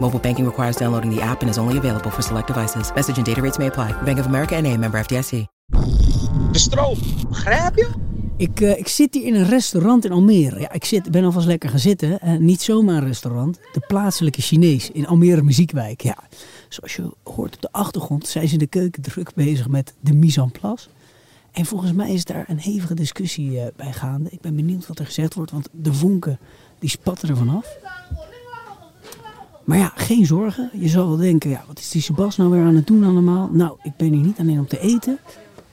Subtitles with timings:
[0.00, 2.92] Mobile banking requires downloading the app and is only available for select devices.
[2.94, 3.94] Message en data rates may apply.
[4.04, 5.46] Bank of America en a member FDIC.
[6.52, 6.98] De stroom,
[7.28, 7.88] begrijp je?
[8.36, 10.60] Ik, eh, ik zit hier in een restaurant in Almere.
[10.60, 12.20] Ja, ik zit, ben alvast lekker gaan zitten.
[12.20, 13.58] Eh, niet zomaar een restaurant.
[13.72, 16.02] De plaatselijke Chinees in Almere Muziekwijk.
[16.02, 16.16] Ja,
[16.68, 20.14] zoals je hoort op de achtergrond zijn ze in de keuken druk bezig met de
[20.14, 20.88] mise en place.
[21.52, 24.30] En volgens mij is daar een hevige discussie eh, bij gaande.
[24.30, 26.38] Ik ben benieuwd wat er gezegd wordt, want de vonken
[26.78, 27.76] die spatten er vanaf.
[29.68, 30.70] Maar ja, geen zorgen.
[30.72, 33.48] Je zal wel denken, ja, wat is die Sebas nou weer aan het doen allemaal?
[33.52, 35.18] Nou, ik ben hier niet alleen om te eten.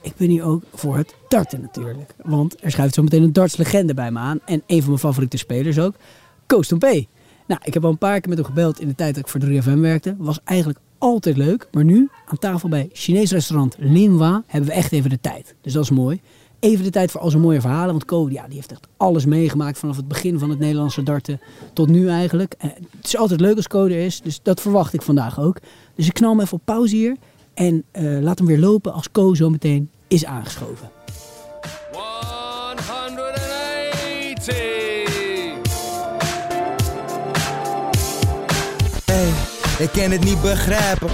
[0.00, 2.14] Ik ben hier ook voor het darten natuurlijk.
[2.22, 4.40] Want er schuift zo meteen een dartslegende bij me aan.
[4.44, 5.94] En een van mijn favoriete spelers ook,
[6.46, 6.84] Koos P.
[7.46, 9.30] Nou, ik heb al een paar keer met hem gebeld in de tijd dat ik
[9.30, 10.14] voor 3FM werkte.
[10.18, 11.68] Was eigenlijk altijd leuk.
[11.72, 15.54] Maar nu, aan tafel bij Chinees restaurant Linwa, hebben we echt even de tijd.
[15.60, 16.20] Dus dat is mooi.
[16.60, 17.90] Even de tijd voor al zijn mooie verhalen.
[17.90, 21.40] Want Ko ja, die heeft echt alles meegemaakt vanaf het begin van het Nederlandse darten
[21.72, 22.54] tot nu eigenlijk.
[22.58, 24.20] En het is altijd leuk als Ko is.
[24.20, 25.58] Dus dat verwacht ik vandaag ook.
[25.94, 27.16] Dus ik knal hem even op pauze hier.
[27.54, 30.95] En eh, laat hem weer lopen als Ko zo meteen is aangeschoven.
[39.78, 41.10] Ik kan het niet begrijpen.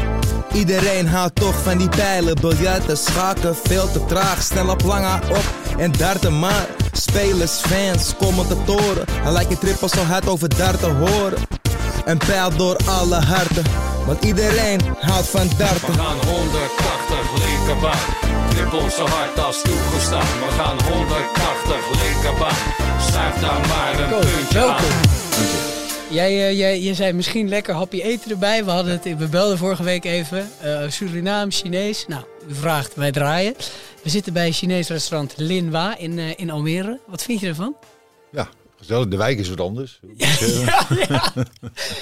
[0.53, 2.35] Iedereen houdt toch van die pijlen.
[2.41, 4.43] Biljarten, schaken, veel te traag.
[4.43, 5.45] Snel op lange op
[5.79, 6.67] en darten maar.
[6.93, 9.05] Spelers, fans, commentatoren.
[9.11, 11.39] Hij lijkt je trippel zo hard over darten horen.
[12.05, 13.65] Een pijl door alle harten.
[14.07, 15.87] Want iedereen houdt van darten.
[15.87, 17.99] We gaan 180 linkerbaan.
[18.49, 20.21] Trippel zo hard als toegestaan.
[20.21, 22.57] We gaan 180 linkerbaan.
[23.11, 24.77] Schuif daar maar een puntje welkom.
[24.77, 25.22] aan.
[26.13, 28.65] Jij, eh, jij, jij zei misschien lekker hapje eten erbij.
[28.65, 30.51] We, hadden het, we belden vorige week even.
[30.61, 32.07] Eh Surinaam, Chinees.
[32.07, 33.55] Nou, u vraagt, wij draaien.
[34.03, 37.01] We zitten bij Chinees restaurant Linwa in, eh, in Almere.
[37.07, 37.77] Wat vind je ervan?
[38.31, 38.49] Ja,
[38.87, 39.09] gezellig.
[39.09, 40.01] De wijk is wat anders.
[40.17, 41.33] Ja, ja.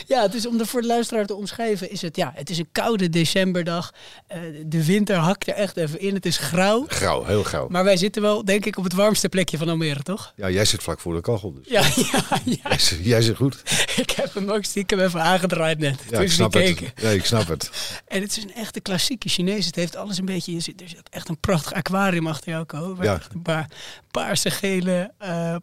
[0.07, 1.91] ja, het is om er voor de luisteraar te omschrijven.
[1.91, 3.93] Is het, ja, het is een koude decemberdag.
[4.27, 6.15] Eh, de winter hakt er echt even in.
[6.15, 6.85] Het is grauw.
[6.89, 7.69] Grauw, heel grauw.
[7.69, 10.33] Maar wij zitten wel, denk ik, op het warmste plekje van Almere, toch?
[10.37, 11.53] Ja, jij zit vlak voor de kachel.
[11.53, 11.69] Dus.
[11.69, 12.59] Ja, ja, ja.
[12.69, 13.63] Jij, zit- jij zit goed.
[13.97, 16.01] Ik heb hem ook stiekem even aangedraaid net.
[16.11, 16.63] Ja, ik snap het.
[16.63, 16.93] keken.
[16.97, 17.71] Ja, ik snap het.
[18.07, 19.67] En het is een echte klassieke Chinees.
[19.67, 20.55] Het heeft alles een beetje.
[20.55, 22.95] Er zit echt een prachtig aquarium achter jou, Ko.
[22.97, 23.15] Waar Ja.
[23.15, 23.69] echt Een paar
[24.11, 25.61] paarse, gele, eh, eh,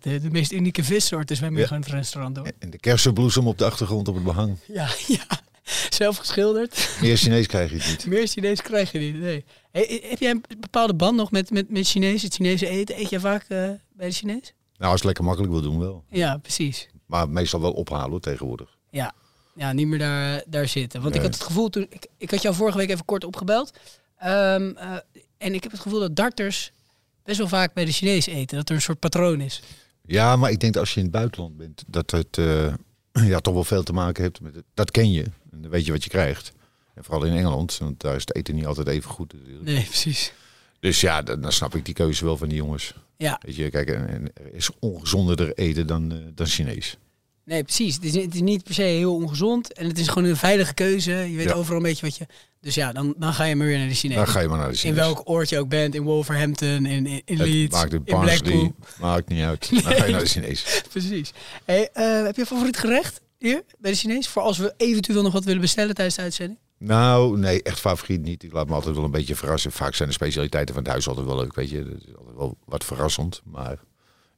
[0.00, 1.74] de, de meest unieke vissoorten zwemmen hier Ja.
[1.74, 2.46] gewoon het restaurant door.
[2.58, 4.56] En de kersenbloesem op de achtergrond op het behang.
[4.66, 5.24] Ja, ja.
[5.88, 6.88] Zelf geschilderd.
[7.00, 8.06] Meer Chinees krijg je niet.
[8.12, 9.14] Meer Chinees krijg je niet.
[9.14, 9.44] Nee.
[9.70, 13.00] Hey, heb jij een bepaalde band nog met, met, met Chinees, het Chinese eten?
[13.00, 13.48] Eet jij vaak eh,
[13.92, 14.52] bij de Chinees?
[14.76, 16.04] Nou, als het lekker makkelijk wil doen wel.
[16.08, 16.88] Ja, precies.
[17.06, 18.76] Maar meestal wel ophalen tegenwoordig.
[18.90, 19.12] Ja,
[19.54, 21.02] ja niet meer daar, daar zitten.
[21.02, 21.86] Want ik had het gevoel toen.
[21.90, 23.72] Ik, ik had jou vorige week even kort opgebeld.
[24.18, 24.92] Ehm, eh,
[25.38, 26.72] en ik heb het gevoel dat darters
[27.24, 28.56] best wel vaak bij de Chinees eten.
[28.56, 29.62] Dat er een soort patroon is.
[30.06, 32.74] Ja, maar ik denk dat als je in het buitenland bent, dat het eh,
[33.32, 34.64] ja, toch wel veel te maken heeft met het.
[34.74, 35.22] Dat ken je.
[35.22, 36.52] En dan weet je wat je krijgt.
[36.94, 39.32] En vooral in Engeland, want daar is het eten niet altijd even goed.
[39.32, 39.64] natuurlijk.
[39.64, 40.32] Nee, precies.
[40.80, 42.94] Dus ja, dan, dan snap ik die keuze wel van die jongens.
[43.16, 46.96] Ja, Weet je, kijk, er is ongezonderder eten dan, eh, dan Chinees.
[47.44, 47.94] Nee, precies.
[47.94, 49.72] Het is, het is niet per se heel ongezond.
[49.72, 51.10] En het is gewoon een veilige keuze.
[51.12, 51.52] Je weet Ja.
[51.54, 52.26] overal een beetje wat je.
[52.60, 54.16] Dus ja, dan, dan ga je maar weer naar de Chinees.
[54.16, 54.96] Dan ga je maar naar de in Chinees.
[54.98, 55.94] welk oord je ook bent.
[55.94, 58.74] In Wolverhampton, in, in, in Leeds, maakt in Blackpool.
[59.00, 59.70] maakt niet uit.
[59.70, 60.80] Dan ga je naar de Chinees.
[60.90, 61.32] Precies.
[61.64, 64.28] Hey, eh, heb je een favoriet gerecht hier bij de Chinees?
[64.28, 66.58] Voor als we eventueel nog wat willen bestellen tijdens de uitzending?
[66.78, 68.42] Nou, nee, echt favoriet niet.
[68.42, 69.72] Ik laat me altijd wel een beetje verrassen.
[69.72, 71.84] Vaak zijn de specialiteiten van het huis altijd wel leuk, weet je.
[71.84, 73.40] Dat is altijd wel wat verrassend.
[73.44, 73.78] Maar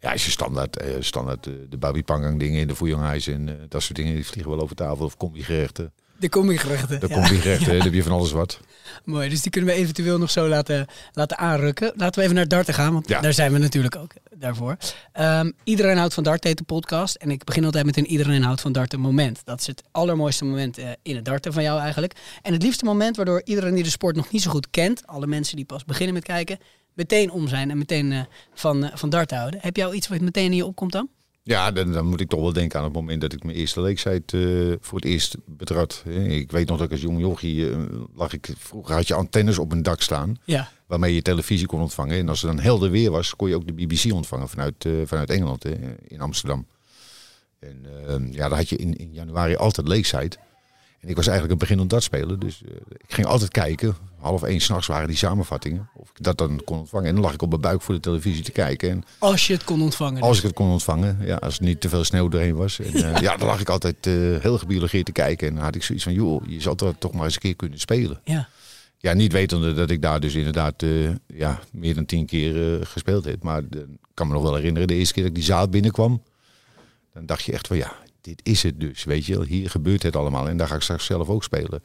[0.03, 3.49] ja, als je standaard, eh, standaard eh, de babi pangang dingen in de Fuyonghuis en
[3.49, 5.05] eh, dat soort dingen, die vliegen wel over tafel.
[5.05, 5.93] Of combi-gerechten.
[6.19, 7.01] De combi-gerechten.
[7.01, 7.15] De Ja.
[7.15, 8.61] combi-gerechten, daar heb je van alles wat.
[9.05, 11.93] Mooi, dus die kunnen we eventueel nog zo laten, laten aanrukken.
[11.97, 13.21] Laten we even naar darten gaan, want Ja.
[13.21, 14.77] daar zijn we natuurlijk ook daarvoor.
[15.13, 17.15] Ehm, iedereen houdt van darten, heet de podcast.
[17.15, 19.41] En ik begin altijd met een iedereen houdt van darten moment.
[19.45, 22.15] Dat is het allermooiste moment in het darten van jou eigenlijk.
[22.43, 25.27] En het liefste moment waardoor iedereen die de sport nog niet zo goed kent, alle
[25.27, 26.59] mensen die pas beginnen met kijken,
[26.95, 28.21] meteen om zijn en meteen eh,
[28.55, 29.61] van, eh, van dart houden.
[29.63, 31.09] Heb jij al iets wat meteen in je opkomt dan?
[31.45, 33.81] Ja, dan, dan moet ik toch wel denken aan het moment dat ik mijn eerste
[33.81, 34.41] leeftijd eh,
[34.81, 36.03] voor het eerst betrad.
[36.27, 37.71] Ik weet nog dat ik als jong jochie
[38.15, 38.55] lag ik...
[38.59, 40.71] Vroeger had je antennes op een dak staan Ja.
[40.87, 42.19] waarmee je televisie kon ontvangen.
[42.19, 45.31] En als er dan helder weer was, kon je ook de BBC ontvangen vanuit, vanuit
[45.31, 45.75] Engeland hè,
[46.07, 46.67] in Amsterdam.
[47.63, 50.37] En eh, ja, daar had je in, in januari altijd Lakeside.
[51.01, 52.63] En ik was eigenlijk een beginnend dartspelen, dus
[52.97, 53.97] ik ging altijd kijken.
[54.23, 55.89] Half één s'nachts waren die samenvattingen.
[55.95, 57.09] Of ik dat dan kon ontvangen.
[57.09, 58.91] En dan lag ik op mijn buik voor de televisie te kijken.
[58.91, 60.23] En Als je het kon ontvangen.
[60.23, 62.79] als ik het kon ontvangen, ja, als er niet te veel sneeuw doorheen was.
[62.79, 65.49] En, eh, ja, dan lag ik altijd eh, heel gebiologeerd te kijken.
[65.49, 67.57] En dan had ik zoiets van, joh, je zou toch toch maar eens een keer
[67.57, 68.21] kunnen spelen.
[68.25, 68.49] Ja.
[68.99, 73.25] Ja, niet wetende dat ik daar dus inderdaad eh, ja, meer dan tien keer gespeeld
[73.25, 73.43] heb.
[73.43, 76.23] Maar ik kan me nog wel herinneren, de eerste keer dat ik die zaal binnenkwam.
[77.15, 79.05] Dan dacht je echt van, ja, dit is het dus.
[79.05, 79.45] Weet je, wel.
[79.45, 80.49] hier gebeurt het allemaal.
[80.49, 81.83] En daar ga ik straks zelf ook spelen.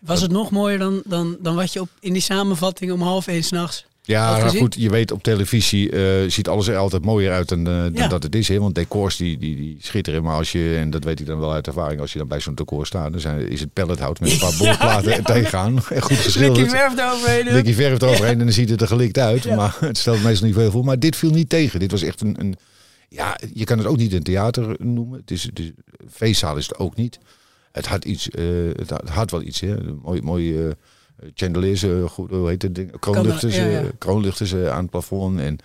[0.00, 3.26] Was het nog mooier dan, dan, dan wat je op, in die samenvatting om half
[3.26, 4.60] één s'nachts Ja, gezien?
[4.60, 7.92] goed, je weet op televisie eh, ziet alles er altijd mooier uit dan, eh, dan
[7.94, 8.08] Ja.
[8.08, 8.48] dat het is.
[8.48, 8.58] Hè?
[8.58, 10.22] Want decors die, die, die schitteren.
[10.22, 12.40] Maar als je, en dat weet ik dan wel uit ervaring, als je dan bij
[12.40, 15.76] zo'n decor staat, dan zijn, is het pellethout met een paar bolplaten er tegenaan.
[15.76, 16.70] En goed Likkie geschilderd.
[16.70, 17.52] verf eroverheen.
[17.54, 19.56] Likkie verf eroverheen en dan ziet het er gelikt uit.
[19.56, 20.84] Maar het stelt meestal niet veel voor.
[20.84, 21.80] Maar dit viel niet tegen.
[21.80, 22.56] Dit was echt een, een
[23.08, 25.20] ja, je kan het ook niet een theater noemen.
[25.20, 25.70] Het is, het is,
[26.10, 27.18] feestzaal is het ook niet.
[27.72, 28.44] Het had iets, eh,
[28.76, 29.76] het, had, het had wel iets, hè.
[30.02, 30.70] Mooi, mooi eh
[31.34, 32.98] chandeliers, eh, goed, hoe heet het ding?
[33.00, 33.80] Kroonluchters, ja, ja.
[33.80, 35.40] eh, kroonluchters aan het plafond.
[35.40, 35.58] En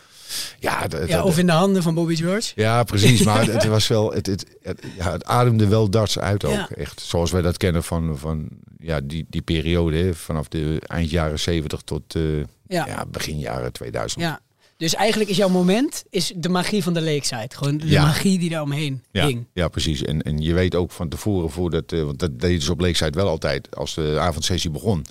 [0.59, 2.51] ja, het- het- Ja, of in de handen van Bobby George.
[2.55, 3.23] ja, precies.
[3.23, 6.69] Maar het was wel, het, het, het, ja, het ademde wel darts uit ook.
[6.69, 8.47] Echt zoals wij dat kennen van, van
[8.79, 9.97] ja, die, die periode.
[9.97, 12.13] Hè, vanaf de eind jaren 70 tot
[12.67, 12.85] Ja.
[12.87, 13.05] ja.
[13.11, 14.21] begin jaren 2000.
[14.23, 14.39] Ja.
[14.77, 17.49] Dus eigenlijk is jouw moment is de magie van de Lakeside.
[17.55, 18.01] Gewoon de Ja.
[18.05, 19.45] magie die daar omheen Ja, hing.
[19.53, 20.01] ja, precies.
[20.03, 23.17] En, en je weet ook van tevoren, voordat, eh, want dat deden ze op Lakeside
[23.17, 25.05] wel altijd, als de avondsessie begon.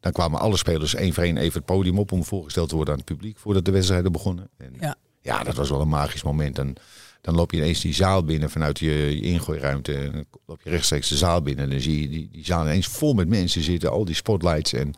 [0.00, 2.94] Dan kwamen alle spelers één voor één even het podium op om voorgesteld te worden
[2.94, 4.48] aan het publiek voordat de wedstrijden begonnen.
[4.56, 4.96] En Ja.
[5.20, 6.58] ja, dat was wel een magisch moment.
[6.58, 6.74] En
[7.20, 9.94] dan loop je ineens die zaal binnen vanuit je, je ingooiruimte.
[9.94, 11.64] En dan loop je rechtstreeks de zaal binnen.
[11.64, 13.90] En dan zie je die, die zaal ineens vol met mensen zitten.
[13.90, 14.94] Al die spotlights en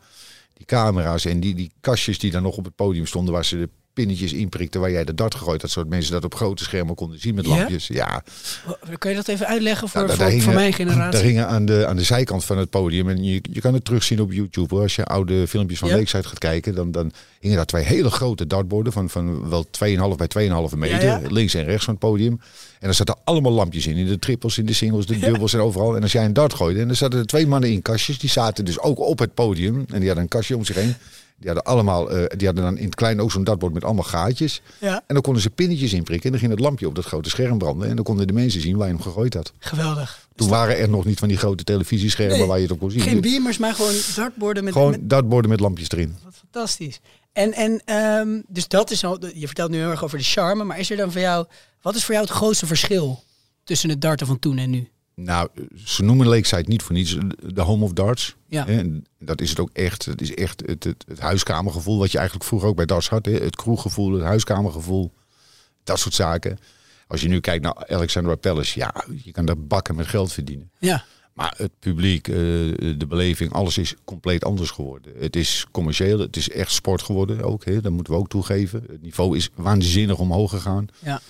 [0.53, 1.25] die camera's.
[1.25, 4.33] En die, die kastjes die dan nog op het podium stonden waar ze de pinnetjes
[4.33, 5.71] inprikten waar jij de dart gegooid had.
[5.71, 7.55] Zodat mensen dat op grote schermen konden zien met Ja?
[7.55, 7.87] lampjes.
[7.87, 8.23] Ja,
[8.97, 11.11] Kun je dat even uitleggen voor, nou, daar- voor, mijn generatie?
[11.11, 13.09] Daar hingen aan de, aan de zijkant van het podium.
[13.09, 14.73] En je, je kan het terugzien op YouTube.
[14.75, 14.83] Hoor.
[14.83, 15.95] Als je oude filmpjes van Ja.
[15.95, 16.75] Lakeside gaat kijken.
[16.75, 18.93] Dan, dan hingen daar twee hele grote dartborden.
[18.93, 19.71] Van, van wel 2,5
[20.17, 21.03] bij 2,5 meter.
[21.03, 21.21] Ja, ja.
[21.29, 22.39] Links en rechts van het podium.
[22.79, 23.95] En er zaten allemaal lampjes in.
[23.97, 25.95] In de trippels, in de singles, de dubbels en overal.
[25.95, 26.79] En als jij een dart gooide.
[26.81, 28.19] En er zaten er twee mannen in kastjes.
[28.19, 29.75] Die zaten dus ook op het podium.
[29.75, 30.95] En die hadden een kastje om zich heen.
[31.43, 34.03] Die hadden allemaal, eh, die hadden dan in het klein ook zo'n dartbord met allemaal
[34.03, 34.61] gaatjes.
[34.79, 36.25] Ja, En dan konden ze pinnetjes inprikken.
[36.25, 37.89] En dan ging het lampje op dat grote scherm branden.
[37.89, 39.53] En dan konden de mensen zien waar je hem gegooid had.
[39.59, 40.27] geweldig.
[40.35, 42.91] Toen waren er nog niet van die grote televisieschermen Nee, waar je het op kon
[42.91, 43.01] zien.
[43.01, 46.15] Geen beamers, maar gewoon dartborden met, Gewoon met dartborden met lampjes erin.
[46.23, 46.99] Wat fantastisch.
[47.33, 50.63] En, en ehm, dus dat is al, je vertelt nu heel erg over de charme,
[50.63, 51.45] maar is er dan voor jou,
[51.81, 53.23] wat is voor jou het grootste verschil
[53.63, 54.87] tussen het darten van toen en nu?
[55.15, 55.49] Nou,
[55.85, 57.17] ze noemen Lakeside niet voor niets
[57.53, 58.35] de home of darts.
[58.47, 58.67] Ja.
[58.67, 60.05] En dat is het ook echt.
[60.05, 63.25] Het is echt het, het, het huiskamergevoel wat je eigenlijk vroeger ook bij darts had.
[63.25, 63.31] Hè?
[63.31, 65.13] Het kroeggevoel, het huiskamergevoel.
[65.83, 66.57] Dat soort zaken.
[67.07, 70.71] Als je nu kijkt naar Alexander Palace, ja, je kan daar bakken met geld verdienen.
[70.79, 75.13] Ja, Maar het publiek, eh, de beleving, alles is compleet anders geworden.
[75.19, 77.65] Het is commercieel, het is echt sport geworden ook.
[77.65, 77.81] Hè?
[77.81, 78.83] Dat moeten we ook toegeven.
[78.87, 80.87] Het niveau is waanzinnig omhoog gegaan.
[80.99, 81.21] ja.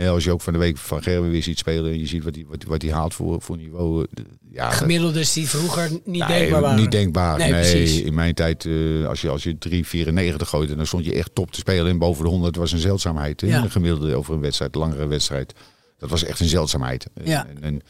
[0.00, 2.24] Ja, als je ook van de week van Gerben weer ziet spelen en je ziet
[2.24, 4.06] wat hij wat, wat hij haalt voor, voor niveau.
[4.14, 6.80] eh, Ja, Gemiddeldes die vroeger niet Nee, denkbaar waren.
[6.80, 7.38] Niet denkbaar.
[7.38, 11.34] Nee, in mijn tijd, eh, als je, als je 3,94 gooide, dan stond je echt
[11.34, 11.90] top te spelen.
[11.90, 13.40] En boven de 100 was een zeldzaamheid.
[13.40, 13.62] Ja.
[13.62, 15.54] Een gemiddelde over een wedstrijd, langere wedstrijd.
[15.98, 17.06] Dat was echt een zeldzaamheid.
[17.24, 17.46] Ja.
[17.46, 17.80] En, en,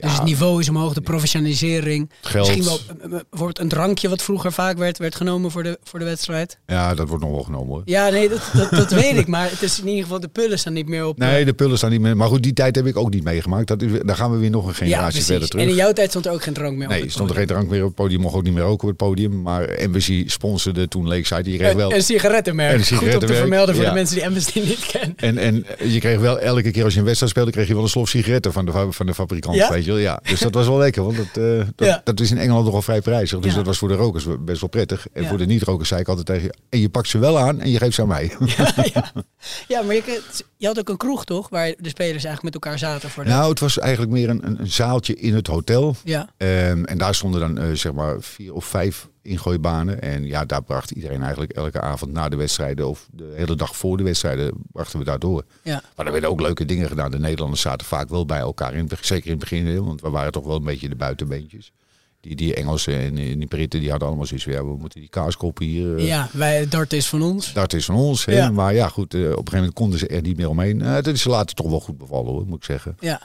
[0.00, 2.10] Dus het niveau is omhoog, de professionalisering.
[2.20, 2.46] geld.
[2.46, 5.78] Misschien wel eh, eh, bijvoorbeeld een drankje wat vroeger vaak werd, werd genomen voor de,
[5.84, 6.58] voor de wedstrijd.
[6.66, 7.82] Ja, dat wordt nog wel genomen hoor.
[7.84, 9.26] Ja, nee, dat, dat, dat weet ik.
[9.26, 11.20] Maar het is in ieder geval, de pullen staan niet meer op.
[11.20, 12.16] eh, Nee, de pullen staan niet meer.
[12.16, 13.66] Maar goed, die tijd heb ik ook niet meegemaakt.
[13.66, 15.64] Dat daar gaan we weer nog een ja, generatie verder terug.
[15.64, 16.92] En in jouw tijd stond er ook geen drank meer op.
[16.92, 18.20] Nee, er stond er geen drank meer op het podium.
[18.20, 19.42] Mocht ook niet meer roken op het podium.
[19.42, 21.50] Maar Embassy sponsorde toen Lakeside.
[21.50, 21.90] Je kreeg wel...
[21.90, 22.72] En, en sigarettenmerk.
[22.72, 23.90] En een Goed op te sigarettenmerk, vermelden voor ja.
[23.90, 25.16] de mensen die Embassy niet kennen.
[25.16, 27.82] En, en je kreeg wel elke keer als je een wedstrijd speelde, kreeg je wel
[27.82, 29.56] een slof sigaretten van de, van de fabrikant.
[29.56, 29.70] Ja?
[29.70, 29.98] Weet je wel?
[30.00, 30.20] Ja.
[30.22, 32.00] Dus dat was wel lekker, want dat, eh, dat, Ja.
[32.04, 33.38] dat is in Engeland nogal vrij prijzig.
[33.38, 33.56] Dus Ja.
[33.56, 35.06] dat was voor de rokers best wel prettig.
[35.12, 35.28] En Ja.
[35.28, 37.70] voor de niet-rokers zei ik altijd tegen je, en je pakt ze wel aan en
[37.70, 38.32] je geeft ze aan mij.
[39.68, 43.10] ja, maar je, had ook een kroeg toch, waar de spelers eigenlijk met elkaar zaten
[43.10, 43.30] voor de...
[43.30, 45.96] nou, het was eigenlijk meer een, een, een zaaltje in het hotel.
[46.04, 50.02] Ja, Ehm, en daar stonden dan eh, zeg maar vier of vijf ingooibanen.
[50.02, 53.76] En ja, daar bracht iedereen eigenlijk elke avond na de wedstrijden of de hele dag
[53.76, 55.44] voor de wedstrijden brachten we daar door.
[55.62, 55.82] ja.
[55.96, 57.10] Maar er werden ook leuke dingen gedaan.
[57.10, 60.32] De Nederlanders zaten vaak wel bij elkaar, in, zeker in het begin, want we waren
[60.32, 61.72] toch wel een beetje de buitenbeentjes.
[62.20, 65.58] Die, die Engelsen en die Britten die hadden allemaal zoiets ja, we moeten die kaaskop
[65.58, 65.96] hier...
[65.96, 67.52] eh, Ja, wij, dart is van ons.
[67.52, 68.24] Dat is van ons.
[68.24, 68.36] Hè?
[68.36, 68.50] Ja.
[68.50, 70.82] Maar ja, goed, eh, op een gegeven moment konden ze er niet meer omheen.
[70.82, 72.96] Eh, dat is ze later toch wel goed bevallen, hoor, moet ik zeggen.
[73.00, 73.20] Ja.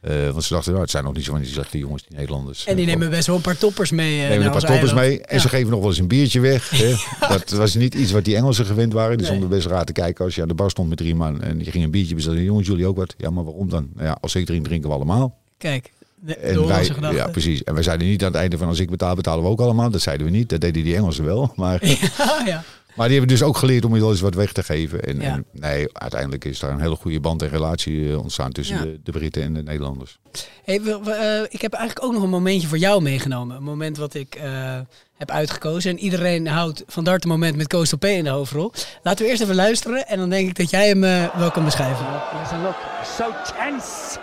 [0.00, 2.16] Eh, want ze dachten, nou, het zijn nog niet zo van die slechte jongens, die
[2.16, 2.64] Nederlanders.
[2.64, 4.16] En die Eh, nemen best wel een paar toppers mee.
[4.18, 5.08] nemen naar een paar toppers eiland.
[5.08, 5.20] mee.
[5.20, 5.40] En Ja.
[5.42, 6.70] ze geven nog wel eens een biertje weg.
[6.70, 6.94] Hè?
[7.36, 9.10] Dat was niet iets wat die Engelsen gewend waren.
[9.18, 9.36] Die Nee.
[9.36, 11.42] stonden best raar te kijken als je aan de bar stond met drie man.
[11.42, 12.42] En je ging een biertje bestellen.
[12.42, 13.14] Jongens, jullie ook wat?
[13.18, 13.88] Ja, maar waarom dan?
[13.94, 15.38] Nou ja, als ik drink, drinken we allemaal.
[15.58, 17.62] Kijk, de, En wij, ja, precies.
[17.64, 19.90] En wij zeiden niet aan het einde van als ik betaal, betalen we ook allemaal.
[19.90, 20.48] Dat zeiden we niet.
[20.48, 21.52] Dat deden die Engelsen wel.
[21.56, 21.86] Maar,
[22.18, 22.64] Ja, ja.
[23.00, 25.02] Maar die hebben dus ook geleerd om wel eens wat weg te geven.
[25.02, 25.32] En, Ja.
[25.32, 28.82] en nee, uiteindelijk is daar een hele goede band en relatie eh, ontstaan tussen Ja.
[28.82, 30.18] de, de Britten en de Nederlanders.
[30.64, 33.56] Hey, we- we, eh, ik heb eigenlijk ook nog een momentje voor jou meegenomen.
[33.56, 34.78] Een moment wat ik eh,
[35.16, 35.90] heb uitgekozen.
[35.90, 38.72] En iedereen houdt van een moment met Coastal P in de hoofdrol.
[39.02, 40.06] Laten we eerst even luisteren.
[40.06, 41.00] En dan denk ik dat jij hem
[41.38, 42.06] wel kan beschrijven.
[42.06, 42.76] A look.
[43.18, 43.24] So
[43.56, 44.18] tense.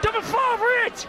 [0.00, 1.06] Double for it.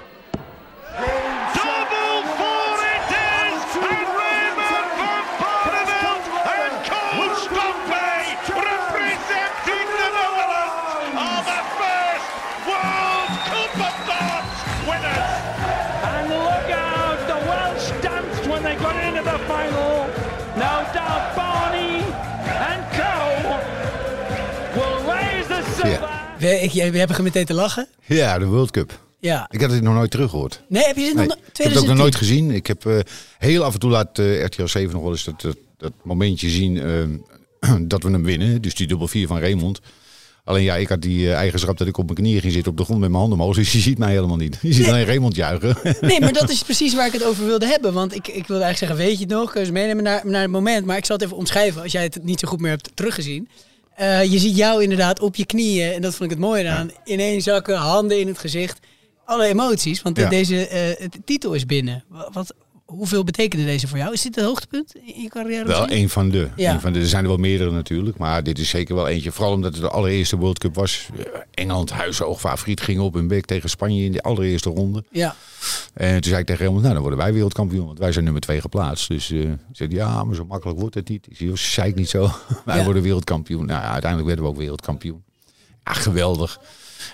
[26.40, 27.88] We, jij- we hebben meteen te lachen.
[28.06, 29.00] Ja, de World Cup.
[29.20, 29.48] Ja.
[29.52, 30.62] Ik had het nog nooit teruggehoord.
[30.70, 31.36] Nee, heb je dit Nee, nog?
[31.38, 31.90] ik heb het ook 2010?
[31.90, 32.52] nog nooit gezien.
[32.52, 33.00] Ik heb eh,
[33.38, 36.50] heel af en toe laat eh, RTL 7 nog wel eens dat, dat, dat momentje
[36.50, 38.62] zien eh, dat we hem winnen.
[38.62, 39.80] Dus die dubbel 4 van Raymond.
[40.44, 42.84] Alleen ja, ik had die eigenschap dat ik op mijn knieën ging zitten op de
[42.84, 43.56] grond met mijn handen omhoog.
[43.62, 44.58] Dus je ziet mij helemaal niet.
[44.62, 45.78] Je ziet alleen Raymond juichen.
[46.02, 47.94] Nee, maar dat is precies waar ik het over wilde hebben.
[47.94, 49.52] Want ik, ik wilde eigenlijk zeggen, weet je het nog?
[49.52, 50.86] Kun je meenemen naar, naar het moment.
[50.86, 53.48] Maar ik zal het even omschrijven als jij het niet zo goed meer hebt teruggezien.
[53.98, 55.94] Eh, je ziet jou inderdaad op je knieën.
[55.94, 56.92] En dat vond ik het mooie aan.
[57.06, 58.80] Ineen zakken, handen in het gezicht.
[59.26, 60.02] Alle emoties.
[60.02, 60.30] Want de- Ja.
[60.30, 62.04] deze eh, titel is binnen.
[62.32, 62.54] Wat-
[62.88, 64.14] hoeveel betekende deze voor jou?
[64.14, 65.66] Is dit het hoogtepunt in je carrière?
[65.68, 66.48] Wel een van de.
[66.56, 66.74] Ja.
[66.74, 67.00] Een van de.
[67.00, 68.18] Er zijn er wel meerdere natuurlijk.
[68.18, 69.32] Maar dit is zeker wel eentje.
[69.32, 71.08] Vooral omdat het de allereerste World Cup was.
[71.18, 75.04] Eh, Engeland, huishoog favoriet, ging op hun bek tegen Spanje in de allereerste ronde.
[75.12, 75.36] Ja.
[75.94, 77.86] En toen zei ik tegen Raymond, nou dan worden wij wereldkampioen.
[77.86, 79.08] Want wij zijn nummer twee geplaatst.
[79.08, 81.28] Dus eh zei ja, maar zo makkelijk wordt het niet.
[81.30, 82.30] Ik zei, zei ik niet zo.
[82.66, 82.84] wij Ja.
[82.84, 83.66] worden wereldkampioen.
[83.66, 85.24] Nou ja, uiteindelijk werden we ook wereldkampioen.
[85.84, 86.60] Geweldig.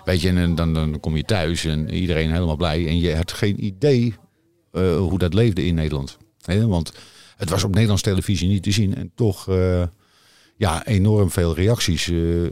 [0.05, 2.87] Weet je, en dan, dan kom je thuis en iedereen helemaal blij.
[2.87, 4.15] En je hebt geen idee
[4.73, 6.17] eh, hoe dat leefde in Nederland.
[6.41, 6.93] Hè, want
[7.37, 8.95] het was op Nederlandse televisie niet te zien.
[8.95, 9.83] En toch, eh,
[10.55, 12.09] ja, enorm veel reacties.
[12.09, 12.43] eh,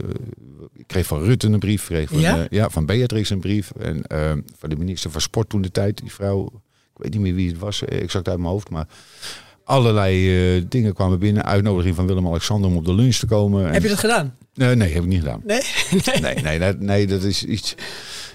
[0.74, 1.86] ik kreeg van Rutte een brief.
[1.86, 2.46] Kreeg van, Ja?
[2.50, 3.70] ja, van Beatrix een brief.
[3.70, 4.02] En
[4.58, 5.96] van de minister van Sport toen de tijd.
[6.00, 6.46] Die vrouw,
[6.94, 8.70] ik weet niet meer wie het was, exact uit mijn hoofd.
[8.70, 8.86] Maar
[9.64, 11.44] allerlei dingen kwamen binnen.
[11.44, 13.66] Uitnodiging van Willem-Alexander om op de lunch te komen.
[13.66, 14.36] En- Heb je dat gedaan?
[14.54, 15.42] Nee, nee, heb ik niet gedaan.
[15.46, 15.60] Nee?
[16.20, 17.74] Nee, nee, nee, nee, dat is iets...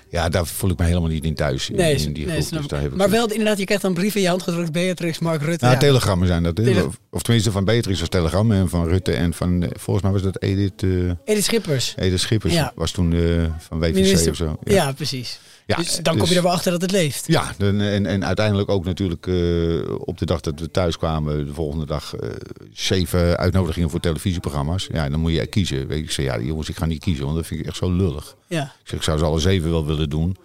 [0.10, 1.70] Ja, daar voel ik me helemaal niet in thuis.
[1.70, 2.58] In, Nee, in die nee, groep.
[2.60, 4.72] dus daar heb ik maar wel, inderdaad, je krijgt dan brief in je hand gedrukt.
[4.72, 5.66] Beatrix, Mark Rutte.
[5.66, 5.78] Ja, Ja.
[5.78, 6.56] telegrammen zijn dat.
[6.56, 8.52] Tele- Of, tenminste van Beatrix was telegram.
[8.52, 10.90] En van Rutte en van, eh, volgens mij was dat Edith, eh
[11.26, 11.94] Edith Schippers.
[11.98, 12.54] Edith Schippers.
[12.54, 12.72] Ja.
[12.76, 13.20] Was toen eh,
[13.58, 14.58] van WVC Minister- of zo.
[14.64, 15.40] Ja, precies.
[15.68, 17.28] Ja, dus dan kom dus- je er wel achter dat het leeft.
[17.28, 21.54] Ja, en, en uiteindelijk ook natuurlijk eh, op de dag dat we thuis kwamen, de
[21.54, 22.30] volgende dag, eh,
[22.74, 24.88] zeven uitnodigingen voor televisieprogramma's.
[24.92, 25.88] Ja, dan moet je kiezen.
[25.88, 27.92] Weet ik zei, ja jongens, ik ga niet kiezen, want dat vind ik echt zo
[27.92, 28.36] lullig.
[28.48, 28.64] Ja.
[28.64, 30.38] Ik zeg, ik zou ze alle zeven wel willen doen.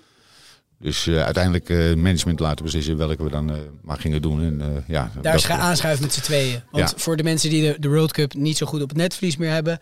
[0.78, 3.52] Dus eh, uiteindelijk management laten beslissen welke we dan
[3.82, 4.42] maar gingen doen.
[4.42, 6.62] En, ja, Daar is gaan aanschuiven met z'n tweeën.
[6.70, 6.96] Want Ja.
[6.96, 9.50] voor de mensen die de, de World Cup niet zo goed op het netvlies meer
[9.50, 9.78] hebben.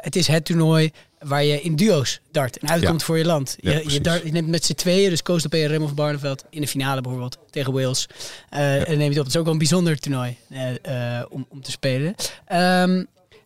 [0.00, 0.90] het is het toernooi
[1.24, 3.06] waar je in duo's dart en uitkomt Ja.
[3.06, 3.56] voor je land.
[3.60, 5.96] Ja, je, je, dart, je neemt met z'n tweeën, dus Coastal P en Remmel van
[5.96, 8.08] Barneveld in de finale bijvoorbeeld tegen Wales.
[8.50, 9.24] eh, En neem je het op.
[9.24, 12.14] Het is ook wel een bijzonder toernooi eh, eh, om, om te spelen.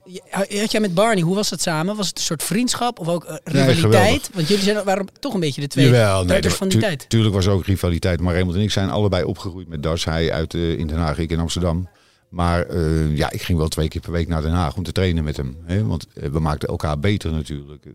[0.05, 0.23] Je-
[0.59, 1.97] had jij met Barney, hoe was dat samen?
[1.97, 4.31] Was het een soort vriendschap of ook rivaliteit?
[4.35, 7.05] Want jullie zijn, waren toch een beetje de twee Jawel, nee, van die tu- tijd.
[7.09, 8.21] Tuurlijk was ook rivaliteit.
[8.21, 10.05] Maar Raymond en ik zijn allebei opgegroeid met darts.
[10.05, 11.89] Hij uit in Den Haag, ik in Amsterdam.
[12.29, 14.93] Maar eh, ja, ik ging wel twee keer per week naar Den Haag om te
[14.93, 15.57] trainen met hem.
[15.65, 15.85] Hè?
[15.85, 17.85] Want eh, we maakten elkaar beter natuurlijk.
[17.85, 17.93] Eh,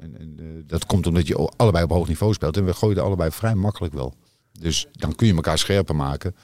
[0.00, 2.56] En, en, eh, dat komt omdat je allebei op hoog niveau speelt.
[2.56, 4.14] En we gooiden allebei vrij makkelijk wel.
[4.60, 6.34] Dus dan kun je elkaar scherper maken.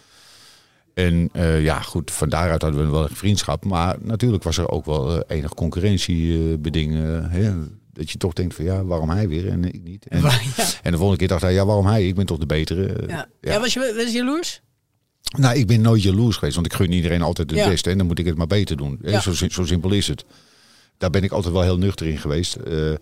[0.94, 1.30] En
[1.62, 3.64] ja, goed, van daaruit hadden we wel een vriendschap.
[3.64, 7.30] Maar natuurlijk was er ook wel enig concurrentiebedingen.
[7.30, 7.52] hè?
[7.92, 10.06] dat je toch denkt van ja, waarom hij weer en ik niet.
[10.06, 10.20] En,
[10.56, 10.64] ja.
[10.82, 12.06] en de volgende keer dacht hij, ja, waarom hij?
[12.06, 13.04] Ik ben toch de betere.
[13.06, 13.28] Ja.
[13.40, 13.52] Ja.
[13.52, 13.60] Ja.
[13.60, 14.62] was je was je jaloers?
[15.38, 17.68] Nou, ik ben nooit jaloers geweest, want ik gun iedereen altijd het Ja.
[17.68, 17.90] beste.
[17.90, 18.98] En dan moet ik het maar beter doen.
[19.02, 19.20] Ja.
[19.20, 20.24] Zo, zo simpel is het.
[20.98, 22.54] Daar ben ik altijd wel heel nuchter in geweest.
[22.54, 22.92] Eh,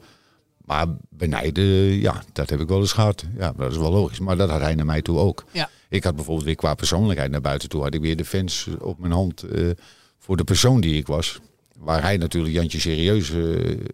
[0.64, 1.64] maar benijden,
[2.00, 3.24] ja, dat heb ik wel eens gehad.
[3.38, 4.18] Ja, dat is wel logisch.
[4.18, 5.44] Maar dat had hij naar mij toe ook.
[5.52, 5.68] Ja.
[5.88, 8.98] Ik had bijvoorbeeld weer qua persoonlijkheid naar buiten toe, had ik weer de fans op
[8.98, 9.64] mijn hand eh,
[10.18, 11.38] voor de persoon die ik was.
[11.78, 13.40] Waar hij natuurlijk Jantje serieus eh,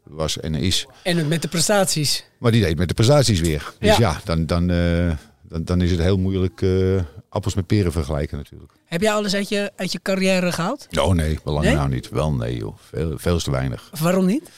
[0.05, 0.87] was en is.
[1.03, 2.25] En met de prestaties.
[2.39, 3.73] Maar die deed met de prestaties weer.
[3.79, 4.11] Dus Ja.
[4.11, 5.13] ja, dan, dan, eh,
[5.43, 8.73] dan, dan is het heel moeilijk eh, appels met peren vergelijken natuurlijk.
[8.85, 10.87] Heb jij alles uit je, uit je carrière gehaald?
[11.01, 11.75] Oh nee, belang Nee?
[11.75, 12.09] nou niet.
[12.09, 13.91] Wel nee joh, veel, veel te weinig.
[14.01, 14.51] Waarom niet?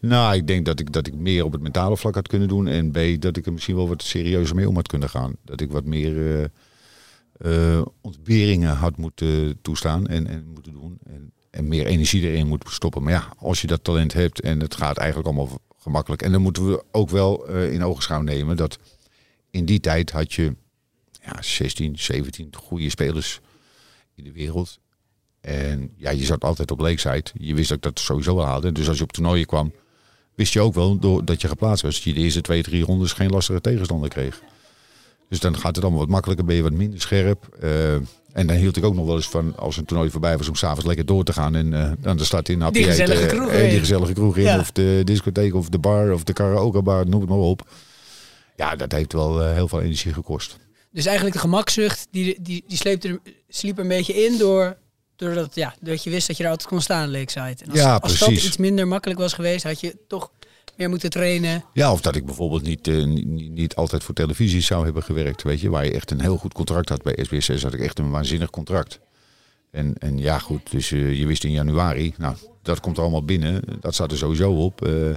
[0.00, 2.66] Nou, ik denk dat ik, dat ik meer op het mentale vlak had kunnen doen.
[2.66, 5.36] En B, dat ik er misschien wel wat serieuzer mee om had kunnen gaan.
[5.44, 6.42] Dat ik wat meer
[7.38, 10.98] eh, eh, ontberingen had moeten toestaan en, en moeten doen.
[11.06, 13.02] En, en meer energie erin moet stoppen.
[13.02, 16.22] Maar ja, als je dat talent hebt en het gaat eigenlijk allemaal gemakkelijk.
[16.22, 18.78] En dan moeten we ook wel eh, in ogenschouw nemen dat
[19.50, 20.56] in die tijd had je
[21.26, 23.40] ja, 16, 17 goede spelers
[24.14, 24.78] in de wereld.
[25.40, 27.24] En ja, je zat altijd op leekside.
[27.38, 28.72] Je wist dat ik dat sowieso wel haalde.
[28.72, 29.72] Dus als je op toernooien kwam,
[30.34, 31.94] wist je ook wel door, dat je geplaatst was.
[31.94, 34.40] Dat je de eerste twee, drie rondes geen lastige tegenstander kreeg.
[35.28, 37.56] Dus dan gaat het allemaal wat makkelijker, ben je wat minder scherp.
[37.60, 37.94] Eh,
[38.32, 40.54] en dan hield ik ook nog wel eens van, als een toernooi voorbij was, om
[40.54, 41.54] s'avonds lekker door te gaan.
[41.54, 43.70] En eh, dan de stad in, Die gezellige kroeg eh, weer.
[43.70, 44.58] die gezellige kroeg in, Ja.
[44.58, 47.68] of de discotheek, of de bar, of de karaokebar, noem het maar op.
[48.56, 50.56] Ja, dat heeft wel eh, heel veel energie gekost.
[50.96, 54.76] Dus eigenlijk de gemakzucht, die, die, die sleept er, sliep er een beetje in door,
[55.16, 57.56] doordat, ja, doordat je wist dat je er altijd kon staan, Lakeside.
[57.64, 60.30] En als, Ja, als dat iets minder makkelijk was geweest, had je toch
[60.76, 61.64] meer moeten trainen.
[61.72, 65.42] Ja, of dat ik bijvoorbeeld niet, eh, niet, niet- altijd voor televisie zou hebben gewerkt.
[65.42, 67.98] Weet je, waar je echt een heel goed contract had bij SBS6, had ik echt
[67.98, 68.98] een waanzinnig contract.
[69.70, 73.24] En, en ja, goed, dus eh, je wist in januari, nou, dat komt er allemaal
[73.24, 73.62] binnen.
[73.80, 74.84] Dat staat er sowieso op.
[74.84, 75.16] Eh, nou,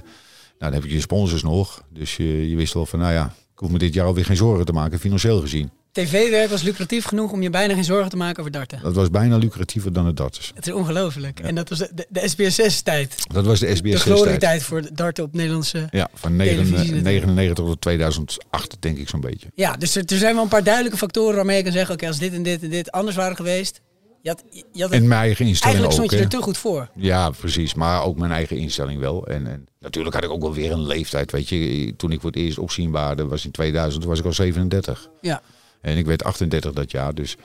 [0.58, 1.82] dan heb je je sponsors nog.
[1.92, 4.72] Dus je wist wel van, nou ja, hoef me dit jaar alweer geen zorgen te
[4.72, 5.70] maken, financieel gezien.
[5.92, 8.80] TV-werk was lucratief genoeg om je bijna geen zorgen te maken over darten.
[8.82, 10.52] Dat was bijna lucratiever dan het darters.
[10.54, 11.40] Het is ongelooflijk.
[11.40, 13.14] En dat was de, de, de SBS6-tijd.
[13.32, 13.98] Dat was de De
[14.34, 14.62] SBS6 tijd.
[14.62, 15.88] voor darten op Nederlandse...
[15.90, 17.04] Ja, van Televisie 99 natuurlijk.
[17.04, 19.48] 99 tot 2008, denk ik zo'n beetje.
[19.54, 21.94] Ja, dus er, er zijn wel een paar duidelijke factoren waarmee je kan zeggen...
[21.94, 23.80] oké, als dit en dit en dit anders waren geweest...
[24.22, 25.92] Je had, je had het- En mijn eigen instelling eigenlijk ook.
[25.92, 26.88] stond je er te goed voor.
[26.94, 27.74] Ja, precies.
[27.74, 29.26] Maar ook mijn eigen instelling wel.
[29.26, 31.30] En, en natuurlijk had ik ook wel weer een leeftijd.
[31.32, 34.32] Weet je, toen ik voor het eerst opzienbaarde was in 2000, toen was ik al
[34.32, 35.08] 37.
[35.20, 35.42] Ja.
[35.80, 37.14] En ik werd 38 dat jaar.
[37.14, 37.36] Dus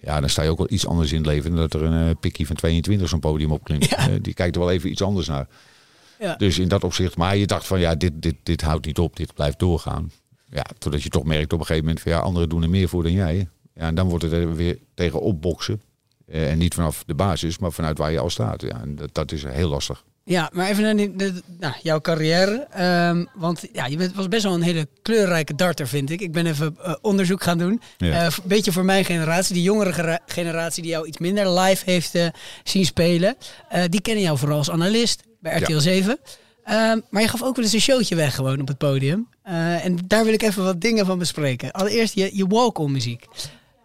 [0.00, 1.50] ja, dan sta je ook wel iets anders in het leven.
[1.50, 3.84] Dan dat er een eh, pikkie van 22 zo'n podium opklimt.
[3.88, 3.96] Ja.
[4.08, 5.48] Eh, die kijkt er wel even iets anders naar.
[6.18, 6.34] Ja.
[6.36, 7.16] Dus in dat opzicht.
[7.16, 9.16] Maar je dacht van ja, dit, dit, dit houdt niet op.
[9.16, 10.10] Dit blijft doorgaan.
[10.50, 12.88] Ja, totdat je toch merkt op een gegeven moment van ja, anderen doen er meer
[12.88, 13.48] voor dan jij.
[13.74, 15.80] Ja, en dan wordt het er weer tegen opboksen.
[16.26, 18.62] Eh, en niet vanaf de basis, maar vanuit waar je al staat.
[18.62, 20.04] Ja, en dat, dat is heel lastig.
[20.26, 22.66] Ja, maar even naar de, nou, jouw carrière.
[22.70, 26.20] Ehm, want ja, je bent, was best wel een hele kleurrijke darter, vind ik.
[26.20, 27.80] Ik ben even eh, onderzoek gaan doen.
[27.96, 28.12] Ja.
[28.12, 32.18] Eh, Een beetje voor mijn generatie, die jongere generatie die jou iets minder live heeft
[32.64, 33.36] zien spelen.
[33.88, 35.78] Die kennen jou vooral als analist bij RTL Ja.
[35.80, 36.18] 7.
[36.64, 39.28] Ehm, maar je gaf ook wel eens een showtje weg gewoon op het podium.
[39.42, 41.72] En daar wil ik even wat dingen van bespreken.
[41.72, 43.26] Allereerst je, je walk-on muziek.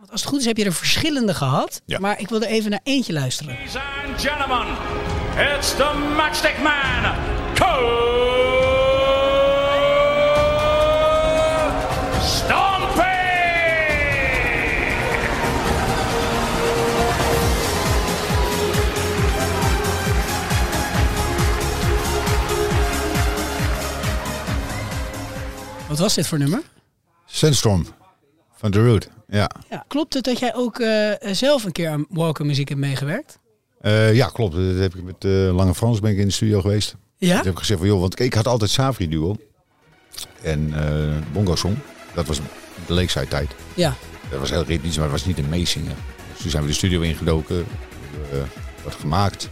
[0.10, 1.82] Want als het goed is heb je er verschillende gehad.
[1.86, 2.00] Ja.
[2.00, 3.54] Maar ik wil er even naar eentje luisteren.
[3.54, 4.68] Ladies and gentlemen,
[5.56, 7.16] it's the matchstick man,
[7.56, 8.18] Cole
[12.22, 13.02] Stompy!
[25.88, 26.62] Wat was dit voor nummer?
[27.26, 27.86] Sandstorm
[28.58, 29.10] van The Root.
[29.30, 29.50] Ja.
[29.70, 29.86] Ja.
[29.88, 33.40] Klopt het dat jij ook eh, zelf een keer aan walk-on muziek hebt meegewerkt?
[33.82, 34.56] Eh, ja, klopt.
[34.56, 36.96] Dat heb ik met eh, Lange Frans ben ik in de studio geweest.
[37.18, 37.36] Ja?
[37.36, 39.36] Toen heb ik gezegd van joh, want ik had altijd Savri duo.
[40.42, 40.74] En
[41.34, 41.78] Bongo Song.
[42.14, 42.40] Dat was
[42.88, 43.50] de Lakeside tijd.
[43.74, 43.94] Ja.
[44.30, 45.96] Dat was heel ritmisch, maar het was niet een meezingen.
[46.32, 47.66] Dus toen zijn we de studio ingedoken.
[48.84, 49.50] wat gemaakt.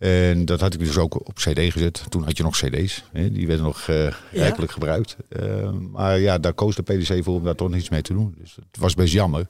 [0.00, 2.02] En dat had ik dus ook op cd gezet.
[2.08, 3.04] Toen had je nog cd's.
[3.12, 3.32] Hè?
[3.32, 3.86] Die werden nog
[4.32, 5.16] rijkelijk gebruikt.
[5.28, 8.34] Eh, maar ja, daar koos de PDC voor om daar toch niets mee te doen.
[8.40, 9.46] Dus het was best jammer.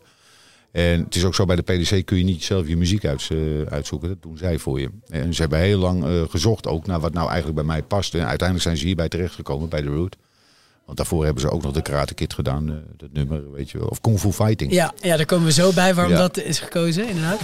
[0.73, 3.29] En het is ook zo, bij de PDC kun je niet zelf je muziek uit,
[3.31, 4.09] eh, uitzoeken.
[4.09, 4.91] Dat doen zij voor je.
[5.09, 8.15] En ze hebben heel lang gezocht ook naar wat nou eigenlijk bij mij past.
[8.15, 10.17] En uiteindelijk zijn ze hierbij terechtgekomen, bij The Root.
[10.85, 12.83] Want daarvoor hebben ze ook nog de Karate Kid gedaan.
[12.97, 13.87] dat nummer, weet je wel.
[13.87, 14.73] Of Kung Fu Fighting.
[14.73, 16.19] Ja, ja, daar komen we zo bij waarom Ja.
[16.19, 17.41] dat is gekozen, inderdaad.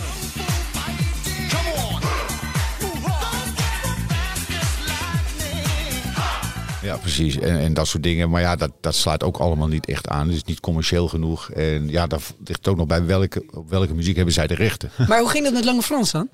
[6.87, 7.39] Ja, precies.
[7.39, 8.31] En, en dat soort dingen.
[8.31, 10.27] Maar ja, dat, dat slaat ook allemaal niet echt aan.
[10.27, 11.51] Het is niet commercieel genoeg.
[11.51, 14.91] En ja, daar ligt ook nog bij welke, op welke muziek hebben zij de rechten.
[15.09, 16.29] Maar hoe ging dat met Lange Frans dan?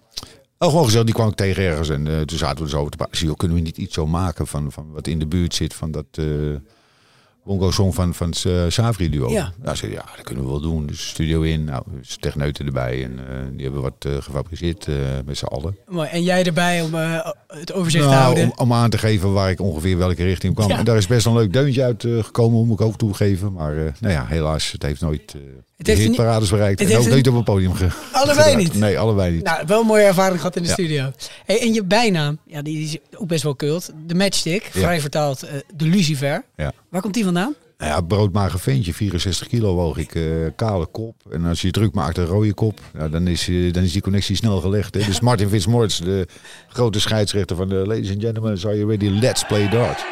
[0.59, 1.07] Oh, gewoon gezellig.
[1.07, 1.89] Die kwam ik tegen ergens.
[1.89, 3.17] En eh, toen zaten we dus over te praten.
[3.17, 5.75] Zie je, kunnen we niet iets zo maken van, van wat in de buurt zit
[5.75, 6.27] van dat eh
[7.45, 9.31] bongo song van, van het eh, Savri duo?
[9.31, 9.53] Ja.
[9.63, 10.87] Nou, zei, ja, dat kunnen we wel doen.
[10.87, 11.65] Dus studio in.
[11.65, 11.83] Nou,
[12.21, 13.05] techneuten erbij.
[13.05, 14.89] En eh, die hebben wat eh, gefabriceerd
[15.25, 15.77] met z'n allen.
[15.89, 16.09] Mooi.
[16.09, 16.95] En jij erbij om
[17.47, 18.45] het overzicht te Nou, houden?
[18.45, 20.69] om, om aan te geven waar ik ongeveer welke richting kwam.
[20.69, 20.79] Ja.
[20.79, 23.53] En daar is best een leuk deuntje uit gekomen, moet ik ook toegeven.
[23.53, 25.35] Maar nou ja, helaas, het heeft nooit
[25.83, 26.81] Het de heeft hitparades bereikt.
[26.81, 28.75] het en ook een- niet op een podium ge Allebei niet?
[28.75, 29.45] Nee, allebei niet.
[29.45, 30.75] Nou, wel een mooie ervaring gehad in de Ja.
[30.75, 31.11] studio.
[31.45, 33.91] Hey, en je bijnaam, ja, die is ook best wel kult.
[34.07, 36.45] De matchstick, vrij vertaald eh, de Lucifer.
[36.57, 36.73] Ja.
[36.89, 37.55] Waar komt die vandaan?
[37.79, 40.23] Nou ja, broodmager ventje, 64 kilo woog ik, eh,
[40.57, 41.15] kale kop.
[41.31, 44.03] En als je druk maakt, een rode kop, nou, dan, is, eh, dan is die
[44.03, 44.95] connectie snel gelegd.
[44.95, 45.01] Hè?
[45.07, 46.27] Dus Martin Fitzmaurice, de
[46.69, 49.09] grote scheidsrechter van de Ladies and Gentlemen, are you ready?
[49.09, 50.05] Let's play dart.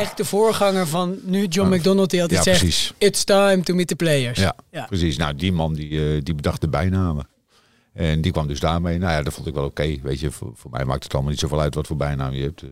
[0.00, 2.58] Eigenlijk de voorganger van nu John McDonald die altijd Ja, zegt...
[2.62, 2.92] precies.
[2.98, 4.38] It's time to meet the players.
[4.38, 4.84] Ja, Ja.
[4.84, 5.16] precies.
[5.16, 7.28] Nou, die man die, eh, die bedacht de bijnamen.
[7.92, 8.98] En die kwam dus daarmee.
[8.98, 9.96] Nou ja, dat vond ik wel oké.
[10.02, 12.42] Weet je, voor, voor mij maakt het allemaal niet zoveel uit wat voor bijnaam je
[12.42, 12.62] hebt.
[12.62, 12.68] Eh,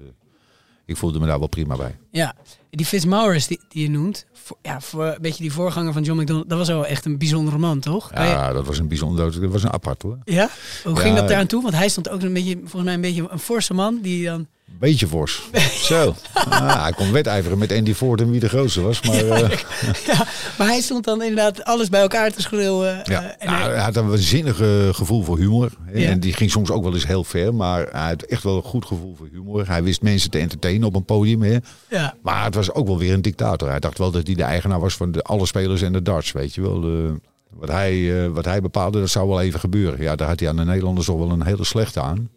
[0.87, 1.97] ik voelde me daar wel prima bij.
[2.11, 2.35] Ja,
[2.71, 6.21] die Fitzmaurice die, die je noemt, voor, ja, voor een beetje die voorganger van John
[6.21, 8.11] McDonald, dat was wel echt een bijzondere man, toch?
[8.15, 10.19] Je- Ja, dat was een bijzonder, dat was een apart hoor.
[10.25, 10.49] ja?
[10.85, 11.63] Hoe Ja, ging dat daaraan toe?
[11.63, 14.47] Want hij stond ook een beetje, volgens mij een beetje een forse man die dan...
[14.79, 15.43] Beetje fors.
[15.83, 16.15] Zo.
[16.49, 19.03] Ah, hij kon wedijveren met Andy Ford en wie de grootste was.
[19.03, 19.51] Maar eh,
[20.07, 20.27] ja,
[20.59, 23.01] maar hij stond dan inderdaad alles bij elkaar te schreeuwen.
[23.05, 23.23] ja.
[23.23, 25.71] eh, en Nou, hij- hij had een waanzinnig eh, gevoel voor humor.
[25.93, 26.09] En, Ja.
[26.09, 27.55] en die ging soms ook wel eens heel ver.
[27.55, 29.67] Maar hij had echt wel een goed gevoel voor humor.
[29.69, 31.43] Hij wist mensen te entertainen op een podium.
[31.43, 31.57] Hè.
[31.91, 33.69] ja, Maar het was ook wel weer een dictator.
[33.69, 36.33] Hij dacht wel dat hij de eigenaar was van de, alle spelers en de darts.
[36.33, 36.81] Weet je wel.
[36.81, 40.03] De- wat, hij, eh, wat hij bepaalde, dat zou wel even gebeuren.
[40.03, 42.29] Ja, daar had hij aan de Nederlanders toch wel een hele slechte aan.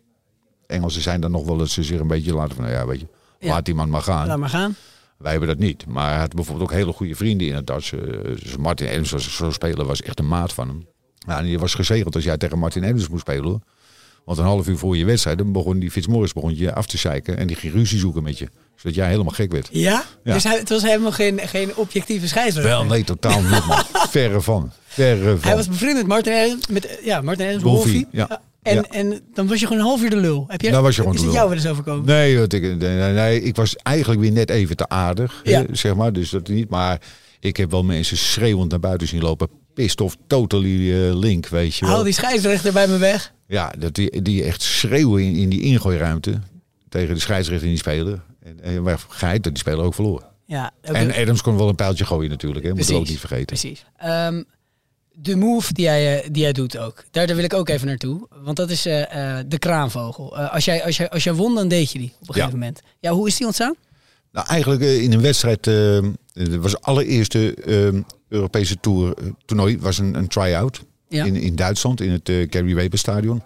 [0.72, 3.08] Engelsen zijn dan nog wel eens zich een beetje laten van, nou ja, weet je,
[3.40, 3.50] Ja.
[3.54, 4.28] laat die man maar gaan.
[4.28, 4.76] laat maar gaan.
[5.18, 5.86] Wij hebben dat niet.
[5.88, 7.70] Maar hij had bijvoorbeeld ook hele goede vrienden in het.
[7.70, 7.80] Eh,
[8.44, 10.86] dus Martin Adams was zo spelen, was echt een maat van hem.
[11.28, 13.44] Ja, en je was gezegeld als jij tegen Martin Adams moest spelen.
[13.44, 13.60] hoor.
[14.26, 16.98] Want een half uur voor je wedstrijd, dan begon die Fitzmaurice begon je af te
[16.98, 17.38] zeiken.
[17.38, 18.48] En die ging ruzie zoeken met je.
[18.76, 19.70] Zodat jij helemaal gek werd.
[19.72, 20.04] Ja?
[20.24, 20.34] Ja.
[20.34, 22.72] Dus hij, het was helemaal geen, geen objectieve scheidsrechter.
[22.72, 23.84] Wel, nee, totaal niet, man.
[24.10, 24.72] Verre van.
[24.86, 25.48] Verre van.
[25.48, 28.08] Hij was bevriend met Martin Adams, met, eh, ja, Martin Adams, Wolfie, Wolfie.
[28.12, 28.42] ja.
[28.62, 28.84] En, Ja.
[28.90, 30.46] en dan was je gewoon een half uur de lul.
[30.48, 32.06] Heb je, Dan was je gewoon is de het jou wel eens overkomen?
[32.06, 35.66] Nee, want ik, nee, nee, nee, ik was eigenlijk weer net even te aardig, Ja.
[35.72, 36.14] zeg maar.
[36.14, 36.70] Dus dat niet.
[36.70, 37.02] Maar
[37.40, 39.50] ik heb wel mensen schreeuwend naar buiten zien lopen.
[39.74, 41.94] Pissed off, totally eh, link, weet je wel.
[41.94, 43.34] Haal die scheidsrechter bij me weg.
[43.48, 46.40] Ja, dat die, die echt schreeuwen in, in die ingooiruimte
[46.90, 48.22] tegen de scheidsrechter en die speler.
[48.44, 50.24] En, en waar geheid dat die speler ook verloor.
[50.46, 52.74] Ja, ook En Adams kon wel een pijltje gooien natuurlijk, hè.
[52.74, 53.46] Moeten we ook niet vergeten.
[53.46, 53.86] Precies.
[53.98, 54.44] Ehm,
[55.22, 57.04] de move die jij, eh, die jij doet ook.
[57.12, 58.28] Daar, daar wil ik ook even naartoe.
[58.44, 60.38] Want dat is eh, eh, de kraanvogel.
[60.38, 62.34] Als, jij, als, jij, als jij won, dan deed je die op een Ja.
[62.34, 62.82] gegeven moment.
[63.00, 63.76] Ja, hoe is die ontstaan?
[64.32, 66.00] Nou, eigenlijk in een wedstrijd, eh,
[66.34, 69.14] het was het allereerste eh, Europese tour,
[69.46, 71.26] toernooi, was een, een try-out Ja.
[71.26, 73.42] in, in Duitsland, in het Gary Weber Stadion.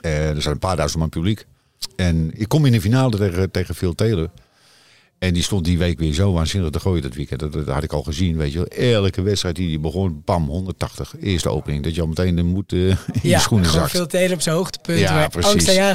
[0.00, 1.46] Er zijn een paar duizend man publiek.
[1.96, 4.30] En ik kom in de finale tegen, tegen Phil Taylor.
[5.22, 7.40] En die stond die week weer zo waanzinnig te gooien dat weekend.
[7.40, 9.02] Dat, dat had ik al gezien, weet je wel.
[9.02, 11.14] Elke wedstrijd die, die begon, bam, 180.
[11.20, 11.84] Eerste opening.
[11.84, 13.90] Dat je al meteen de moed eh, in je schoenen gewoon zakt.
[13.90, 14.98] veel telen op zijn hoogtepunt.
[14.98, 15.52] Ja, waar precies.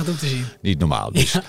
[0.07, 0.45] om te zien.
[0.61, 1.11] Niet normaal.
[1.11, 1.39] Dus.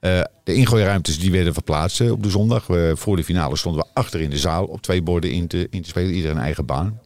[0.00, 2.64] eh, de ingooiruimtes die werden verplaatst eh, op de zondag.
[2.94, 5.82] Voor de finale stonden we achter in de zaal op twee borden in te, in
[5.82, 6.14] te spelen.
[6.14, 7.00] Ieder een eigen baan.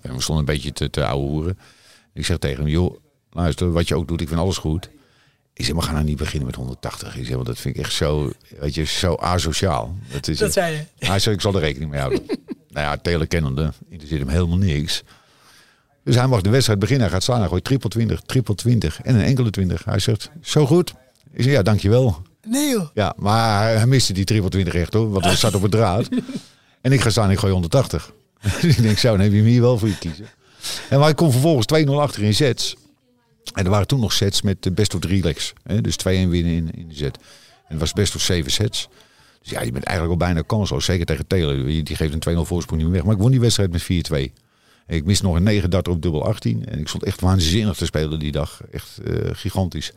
[0.00, 1.58] En we stonden een beetje te, te ouwe hoeren.
[2.14, 2.96] Ik zeg tegen hem, joh,
[3.30, 4.90] luister, wat je ook doet, ik vind alles goed.
[5.54, 7.16] Ik zeg, maar ga nou niet beginnen met 180.
[7.16, 9.96] Ik zeg, want dat vind ik echt zo, weet je, zo asociaal.
[10.12, 11.06] Dat, is, Dat zei je.
[11.06, 12.22] Hij zei, ik zal er rekening mee houden.
[12.74, 15.02] nou ja, Taylor kennende, interesseert hem helemaal niks.
[16.04, 17.04] Dus hij mag de wedstrijd beginnen.
[17.04, 17.40] Hij gaat slaan.
[17.40, 19.84] Hij gooit triple 20, triple 20 en een enkele 20.
[19.84, 20.94] Hij zegt, zo goed.
[21.32, 22.22] Ik zeg, ja, dankjewel.
[22.46, 22.88] Nee joh.
[22.94, 25.10] Ja, maar hij, hij miste die triple 20 echt hoor.
[25.10, 26.08] Want hij zat op het draad.
[26.80, 28.12] En ik ga staan en ik gooi 180.
[28.62, 30.26] ik denk, zo, dan heb je hem hier wel voor je kiezen.
[30.88, 32.76] En maar ik kom vervolgens 2-0 achter in sets.
[33.54, 35.52] En er waren toen nog sets met de best of drie legs.
[35.62, 35.80] Hè?
[35.80, 37.16] Dus 2-1 winnen in, in de set.
[37.16, 38.88] En het was best of zeven sets.
[39.42, 40.84] Dus ja, je bent eigenlijk al bijna kansloos.
[40.84, 41.64] Zeker tegen Taylor.
[41.64, 43.04] Die geeft een 2-0 voorsprong niet meer weg.
[43.04, 44.32] Maar ik won die wedstrijd met 4-2.
[44.86, 46.66] En ik miste nog een 9 darter op dubbel 18.
[46.66, 48.60] En ik stond echt waanzinnig te spelen die dag.
[48.70, 49.92] Echt eh, gigantisch.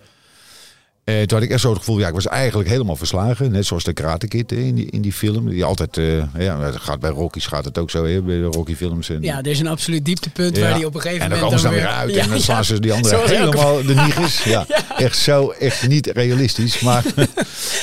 [1.06, 3.52] Eh, toen had ik echt zo het gevoel, ja, ik was eigenlijk helemaal verslagen.
[3.52, 5.50] Net zoals de Karate Kid in die, in die film.
[5.50, 8.76] Die altijd, eh, ja, gaat bij Rocky's gaat het ook zo, hè, bij de Rocky
[8.76, 9.10] films.
[9.10, 10.62] En, Ja, er is een absoluut dieptepunt Ja.
[10.62, 12.40] waar die op een gegeven en dan moment komen ze dan weer uit en dan
[12.40, 14.44] slaan ze die andere helemaal de niegers.
[14.56, 14.66] Ja,
[14.98, 16.80] echt zo, echt niet realistisch.
[16.80, 17.28] Maar nou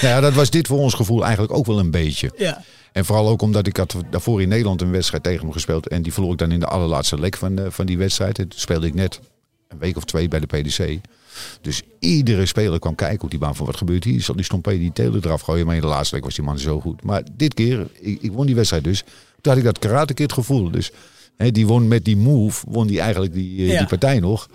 [0.02, 2.32] ja, dat was dit voor ons gevoel eigenlijk ook wel een beetje.
[2.37, 2.62] Ja.
[2.92, 5.88] En vooral ook omdat ik had daarvoor in Nederland een wedstrijd tegen hem gespeeld.
[5.88, 8.38] En die verloor ik dan in de allerlaatste lek van, eh, van die wedstrijd.
[8.38, 9.20] En toen speelde ik net
[9.68, 10.98] een week of twee bij de PDC.
[11.61, 14.22] Dus iedere speler kwam kijken op die baan van wat gebeurt hier.
[14.22, 15.66] Zal die Stompé die Taylor eraf gooien.
[15.66, 17.02] Maar in de laatste week was die man zo goed.
[17.02, 19.02] Maar dit keer, ik, ik won die wedstrijd dus.
[19.40, 20.70] Toen had ik dat karate kid gevoel.
[20.70, 20.90] Dus
[21.37, 23.78] hè, die won met die move, won die eigenlijk die, eh, Ja.
[23.78, 24.48] die partij nog.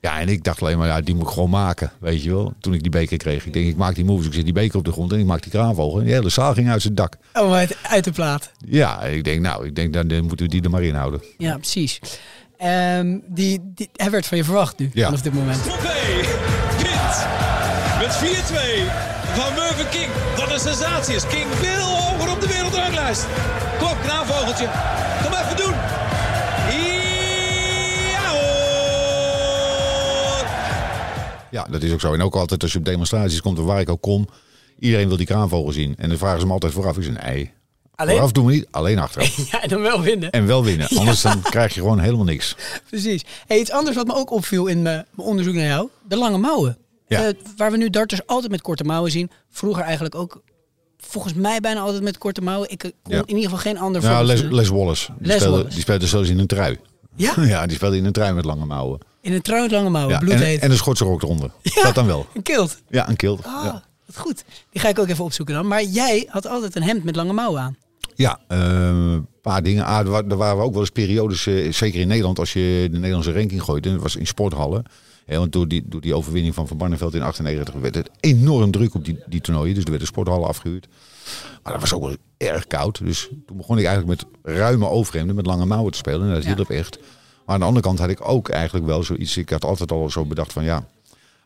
[0.00, 1.92] Ja, en ik dacht alleen maar, ja, die moet ik gewoon maken.
[1.98, 3.46] Weet je wel, toen ik die beker kreeg.
[3.46, 4.26] Ik denk, ik maak die moves.
[4.26, 5.98] Ik zet die beker op de grond en ik maak die kraanvogel.
[5.98, 7.16] En die hele zaal ging uit zijn dak.
[7.34, 8.50] Oh, uit, uit de plaat.
[8.66, 11.22] Ja, ik denk, nou, ik denk, dan, dan moeten we die er maar in houden.
[11.38, 12.00] Ja, precies.
[12.64, 15.04] Ehm, die, die, hij werd van je verwacht nu, Ja.
[15.04, 15.62] vanaf dit moment.
[15.64, 17.26] Wint
[18.00, 18.90] met 4-2
[19.34, 20.10] van Mervyn King.
[20.36, 21.26] Wat een sensatie is.
[21.26, 23.26] King veel hoger op de wereldranglijst.
[23.78, 24.68] Kom op, knaanvogeltje.
[25.22, 25.74] Kom even doen.
[28.10, 28.28] Ja
[29.24, 30.46] hoor.
[31.50, 32.12] Ja, dat is ook zo.
[32.14, 34.28] En ook altijd als je op demonstraties komt, of waar ik ook kom,
[34.78, 35.94] iedereen wil die kraanvogel zien.
[35.98, 37.52] En dan vragen ze me altijd vooraf, is een ei.
[37.96, 38.14] Alleen?
[38.14, 39.36] Vooraf doen we niet, alleen achteraf.
[39.50, 40.30] Ja, en dan wel winnen.
[40.30, 42.56] En wel winnen, anders dan krijg je gewoon helemaal niks.
[42.90, 43.24] Precies.
[43.46, 45.88] Hey, iets anders wat me ook opviel in mijn mijn onderzoek naar jou.
[46.08, 46.78] De lange mouwen.
[47.06, 47.24] Ja.
[47.26, 49.30] Eh, waar we nu darters altijd met korte mouwen zien.
[49.50, 50.42] Vroeger eigenlijk ook
[50.98, 52.70] volgens mij bijna altijd met korte mouwen.
[52.70, 53.20] Ik eh, kon Ja.
[53.20, 54.50] in ieder geval geen ander Ja, voorbeeld Les.
[54.50, 55.12] Les Wallace.
[55.18, 55.72] Die, Les speelde, Wallace.
[55.74, 56.78] die speelde zelfs in een trui.
[57.16, 57.32] Ja?
[57.44, 58.98] Ja, die speelde in een trui met lange mouwen.
[59.20, 60.14] In een trui met lange mouwen.
[60.14, 60.60] Ja, en, bloedheet.
[60.60, 61.50] en een Schotse rok eronder.
[61.62, 61.82] Ja.
[61.82, 62.26] Dat dan wel.
[62.34, 62.78] Een kilt.
[62.88, 63.44] Ja, een kilt.
[63.46, 64.44] Ah, Ja, wat goed.
[64.70, 65.66] Die ga ik ook even opzoeken dan.
[65.66, 67.76] Maar jij had altijd een hemd met lange mouwen aan.
[68.14, 69.84] Ja eh, een paar dingen.
[69.84, 72.96] Ah, er wa- waren ook wel eens periodes, eh, zeker in Nederland, als je de
[72.98, 73.92] Nederlandse ranking gooide.
[73.92, 74.84] Dat was in sporthallen.
[75.26, 78.94] Want door die, door die overwinning van Van Barneveld in 98 werd het enorm druk
[78.94, 79.74] op die, die toernooien.
[79.74, 80.88] Dus er werden sporthallen afgehuurd.
[81.62, 82.98] Maar dat was ook wel erg koud.
[83.04, 86.28] Dus toen begon ik eigenlijk met ruime overhemden met lange mouwen te spelen.
[86.28, 86.54] En dat Ja.
[86.54, 86.98] hielp echt.
[87.44, 89.36] Maar aan de andere kant had ik ook eigenlijk wel zoiets.
[89.36, 90.86] Ik had altijd al zo bedacht van ja,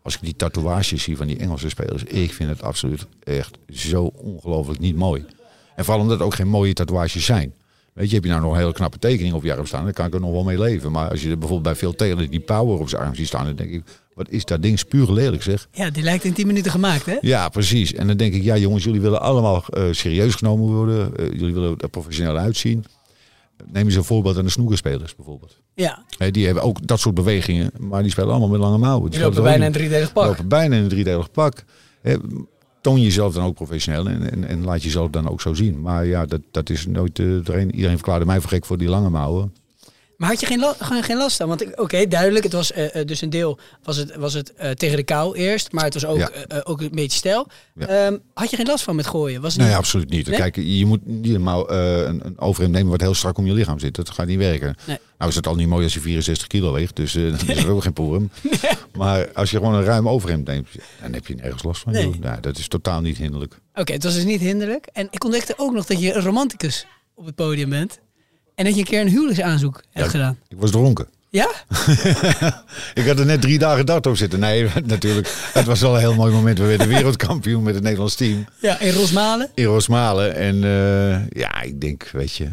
[0.02, 2.02] als ik die tatoeages zie van die Engelse spelers.
[2.04, 5.24] Ik vind het absoluut echt zo ongelooflijk niet mooi.
[5.78, 7.52] En vooral omdat het ook geen mooie tatoeages zijn.
[7.92, 9.92] Weet je, heb je nou nog een hele knappe tekening op je arm staan, dan
[9.92, 10.92] kan ik er nog wel mee leven.
[10.92, 13.44] Maar als je er bijvoorbeeld bij veel Taylor die power op zijn arm ziet staan,
[13.44, 13.82] dan denk ik,
[14.14, 15.68] wat is dat ding spuug lelijk zeg.
[15.72, 17.16] Ja, die lijkt in 10 minuten gemaakt, hè?
[17.20, 17.94] Ja, precies.
[17.94, 21.16] En dan denk ik, ja jongens, jullie willen allemaal eh, serieus genomen worden.
[21.16, 22.84] Eh, jullie willen er professioneel uitzien.
[23.72, 25.56] Neem eens een voorbeeld aan de snoekerspelers bijvoorbeeld.
[25.74, 26.04] Ja.
[26.30, 29.10] Die hebben ook dat soort bewegingen, maar die spelen allemaal met lange mouwen.
[29.10, 30.26] Die lopen bijna in een driedelig pak.
[30.26, 31.64] lopen bijna in een driedelig pak.
[32.80, 35.80] Toon jezelf dan ook professioneel en, en, laat jezelf dan ook zo zien.
[35.80, 37.18] Maar ja, dat, dat is nooit...
[37.18, 39.52] eh, iedereen, iedereen verklaarde mij voor gek voor die lange mouwen.
[40.18, 41.48] Maar had je geen, la- geen last aan?
[41.48, 44.54] Want ik- oké, duidelijk, het was eh, eh, dus een deel was het, was het
[44.54, 46.30] eh, tegen de kou eerst, maar het was ook, Ja.
[46.64, 47.46] ook een beetje stijl.
[47.74, 47.86] Ja.
[47.86, 49.40] Ehm, had je geen last van met gooien?
[49.40, 50.26] Was het Nee, niet- absoluut niet.
[50.26, 50.36] Nee?
[50.38, 51.40] Kijk, je moet niet eh,
[52.06, 53.94] een, een overhemd nemen wat heel strak om je lichaam zit.
[53.94, 54.76] Dat gaat niet werken.
[54.86, 54.98] Nee.
[55.18, 57.70] Nou is het al niet mooi als je 64 kilo weegt, dus dan is er
[57.70, 58.30] ook geen porum.
[58.98, 60.68] Maar als je gewoon een ruim overhemd neemt,
[61.02, 61.92] dan heb je nergens last van.
[62.20, 63.58] Nou, dat is totaal niet hinderlijk.
[63.74, 64.86] Oké, het was dus niet hinderlijk.
[64.92, 67.98] En ik ontdekte ook nog dat je een romanticus op het podium bent.
[68.58, 70.10] En dat je een keer een huwelijksaanzoek hebt Ja.
[70.10, 70.38] gedaan.
[70.48, 71.06] Ik was dronken.
[71.30, 71.50] Ja?
[72.94, 74.40] Ik had er net drie dagen dart op zitten.
[74.40, 75.34] Nee, natuurlijk.
[75.52, 76.58] Het was wel een heel mooi moment.
[76.58, 78.46] We werden wereldkampioen met het Nederlands team.
[78.60, 79.50] Ja, in Rosmalen.
[79.54, 80.34] in Rosmalen.
[80.34, 82.48] En eh, ja, ik denk, weet je,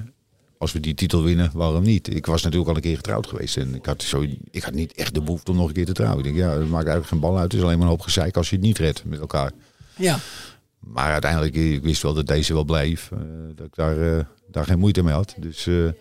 [0.58, 2.15] als we die titel winnen, waarom niet?
[2.15, 3.58] Ik was natuurlijk al een keer getrouwd geweest.
[3.58, 5.91] En ik had, zo, ik had niet echt de behoefte om nog een keer te
[5.94, 6.18] trouwen.
[6.20, 7.44] Ik denk, ja, dat maakt eigenlijk geen bal uit.
[7.52, 9.52] Het is alleen maar een hoop gezeik als je het niet redt met elkaar.
[9.96, 10.20] Ja.
[10.86, 13.10] Maar uiteindelijk, ik wist wel dat deze wel bleef.
[13.12, 13.19] eh,
[13.56, 15.36] dat ik daar, eh, daar geen moeite mee had.
[15.38, 15.93] Dus eh, ik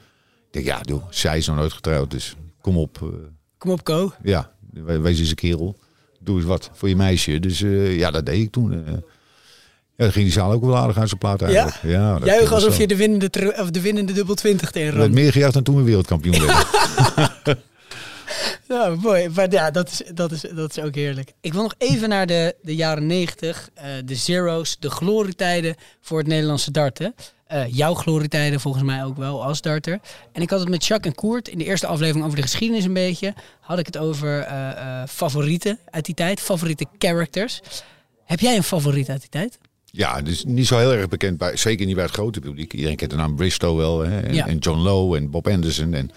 [0.51, 2.11] denk, ja, doe, zij is nog nooit getrouwd.
[2.11, 3.13] Dus kom op.
[3.59, 4.13] Kom op, Ko.
[4.23, 5.77] ja, we- wees eens een kerel.
[6.21, 7.41] Doe eens wat voor je meisje.
[7.41, 7.59] Dus
[7.99, 8.73] ja, dat deed ik toen.
[8.73, 9.01] ja,
[9.97, 11.77] dan ging die zaal ook wel aardig aan zijn plaat eigenlijk.
[11.83, 14.95] Ja, dat Juich was alsof je de winnende, of de winnende dubbel 20 Er werd
[14.97, 16.67] tegen meer gejuicht dan toen we wereldkampioen werden.
[18.69, 19.29] Ja, mooi.
[19.29, 21.33] Maar ja, dat is, dat is, dat is ook heerlijk.
[21.41, 26.19] Ik wil nog even naar de, de jaren 90, eh, de zero's, de glorietijden voor
[26.19, 27.15] het Nederlandse darten.
[27.47, 30.01] Eh, jouw glorietijden volgens mij ook wel als darter.
[30.33, 32.85] En ik had het met Jacques en Koert in de eerste aflevering over de geschiedenis
[32.85, 33.35] een beetje.
[33.61, 37.61] Had ik het over eh, favorieten uit die tijd, favoriete characters.
[38.25, 39.59] Heb jij een favoriet uit die tijd?
[39.85, 42.73] Ja, dus niet zo heel erg bekend, bij, zeker niet bij het grote publiek.
[42.73, 44.47] Iedereen kent de naam Bristow wel, hè, en, Ja.
[44.47, 45.95] en John Lowe en Bob Anderson.
[45.95, 46.11] En,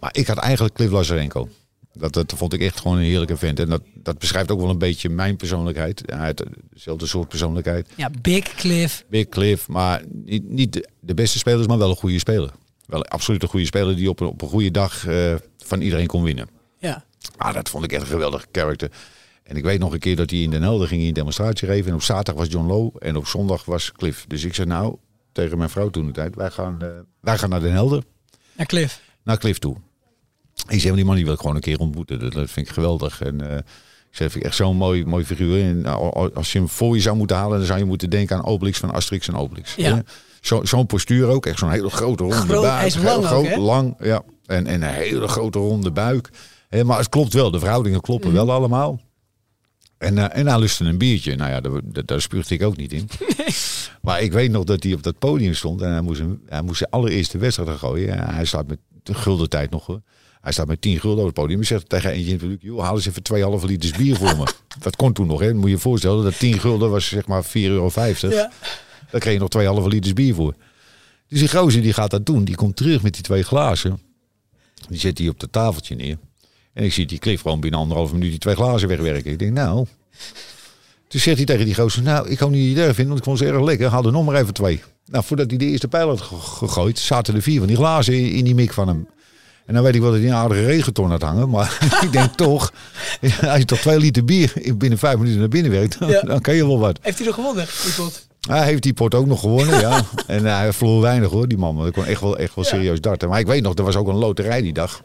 [0.00, 1.48] maar ik had eigenlijk Cliff Lazarenko.
[1.92, 3.58] Dat, dat vond ik echt gewoon een heerlijke vent.
[3.58, 6.02] En dat, dat beschrijft ook wel een beetje mijn persoonlijkheid.
[6.06, 6.34] Hij
[6.70, 7.88] dezelfde soort persoonlijkheid.
[7.96, 9.04] Ja, Big Cliff.
[9.08, 12.50] Big Cliff, maar niet, niet de, beste spelers, maar wel een goede speler.
[12.86, 15.34] Wel absoluut een goede speler die op een, op een goede dag eh,
[15.64, 16.48] van iedereen kon winnen.
[16.78, 17.04] Ja.
[17.36, 18.90] Ah, dat vond ik echt een geweldige karakter.
[19.42, 21.68] En ik weet nog een keer dat hij in Den Helder ging hij een demonstratie
[21.68, 21.88] geven.
[21.88, 24.24] En op zaterdag was John Lowe en op zondag was Cliff.
[24.28, 24.96] Dus ik zei nou
[25.32, 26.88] tegen mijn vrouw toen de tijd, wij gaan, eh,
[27.20, 28.02] wij gaan naar Den Helder,
[28.52, 29.00] Naar Cliff.
[29.22, 29.76] naar Cliff toe.
[30.70, 32.18] Ik zei, maar die man die wil ik gewoon een keer ontmoeten.
[32.18, 33.20] Dat, dat vind ik geweldig.
[33.22, 35.62] En eh, ik zei, vind ik echt zo'n mooi, mooi figuur.
[35.64, 38.36] En nou, als je hem voor je zou moeten halen, dan zou je moeten denken
[38.36, 39.74] aan Obelix van Asterix en Obelix.
[39.74, 40.02] Ja.
[40.40, 41.46] Zo, zo'n postuur ook.
[41.46, 42.78] Echt zo'n hele grote ronde Groot- buik.
[42.78, 43.56] hij is lang ook, groot, hè?
[43.58, 44.22] lang, ja.
[44.46, 46.30] En, en een hele grote ronde buik.
[46.84, 47.50] Maar het klopt wel.
[47.50, 48.38] De verhoudingen kloppen Mhm.
[48.38, 49.00] wel allemaal.
[49.98, 51.36] En, eh, en hij lustte een biertje.
[51.36, 53.08] Nou ja, daar, daar, spuugde ik ook niet in.
[54.02, 55.80] Maar ik weet nog dat hij op dat podium stond.
[55.82, 58.08] En hij moest, hij moest zijn allereerste wedstrijd gaan gooien.
[58.18, 59.86] En hij staat met de gulden tijd nog.
[59.86, 60.00] hoor.
[60.40, 61.58] Hij staat met 10 gulden op het podium.
[61.58, 62.62] Hij zegt tegen eentje in het publiek.
[62.62, 64.46] Joh, haal eens even 2,5 liters bier voor me.
[64.78, 65.40] Dat kon toen nog.
[65.40, 65.46] Hè.
[65.46, 66.24] Dan moet je je voorstellen.
[66.24, 67.90] Dat 10 gulden was zeg maar 4,50 euro.
[68.20, 68.50] Ja.
[69.10, 70.54] Daar kreeg je nog 2,5 liters bier voor.
[71.28, 72.44] Dus die gozer die gaat dat doen.
[72.44, 74.00] Die komt terug met die twee glazen.
[74.88, 76.18] Die zet hij op het tafeltje neer.
[76.72, 79.30] En ik zie die Cliff gewoon binnen anderhalf minuut die twee glazen wegwerken.
[79.32, 79.86] Ik denk, nou...
[81.08, 83.38] Toen zegt hij tegen die gozer, nou, ik kan niet erg vinden, want ik vond
[83.38, 83.88] ze erg lekker.
[83.88, 84.80] Haal er nog maar even twee.
[85.06, 88.14] Nou, voordat hij de eerste pijl had ge- gegooid, zaten er vier van die glazen
[88.14, 89.08] in, in die mik van hem.
[89.70, 91.50] En dan weet ik wel dat hij een aardige regenton had hangen.
[91.50, 92.72] Maar ik denk toch,
[93.42, 96.20] als je toch twee liter bier binnen vijf minuten naar binnen werkt, dan, Ja.
[96.22, 96.98] dan kan je wel wat.
[97.02, 98.26] Heeft hij nog gewonnen, die pot?
[98.48, 100.02] Hij heeft die pot ook nog gewonnen, ja.
[100.26, 101.76] En eh, hij verloor weinig hoor, die man.
[101.76, 103.28] Want kon echt wel, echt wel serieus darten.
[103.28, 105.02] Maar ik weet nog, er was ook een loterij die dag.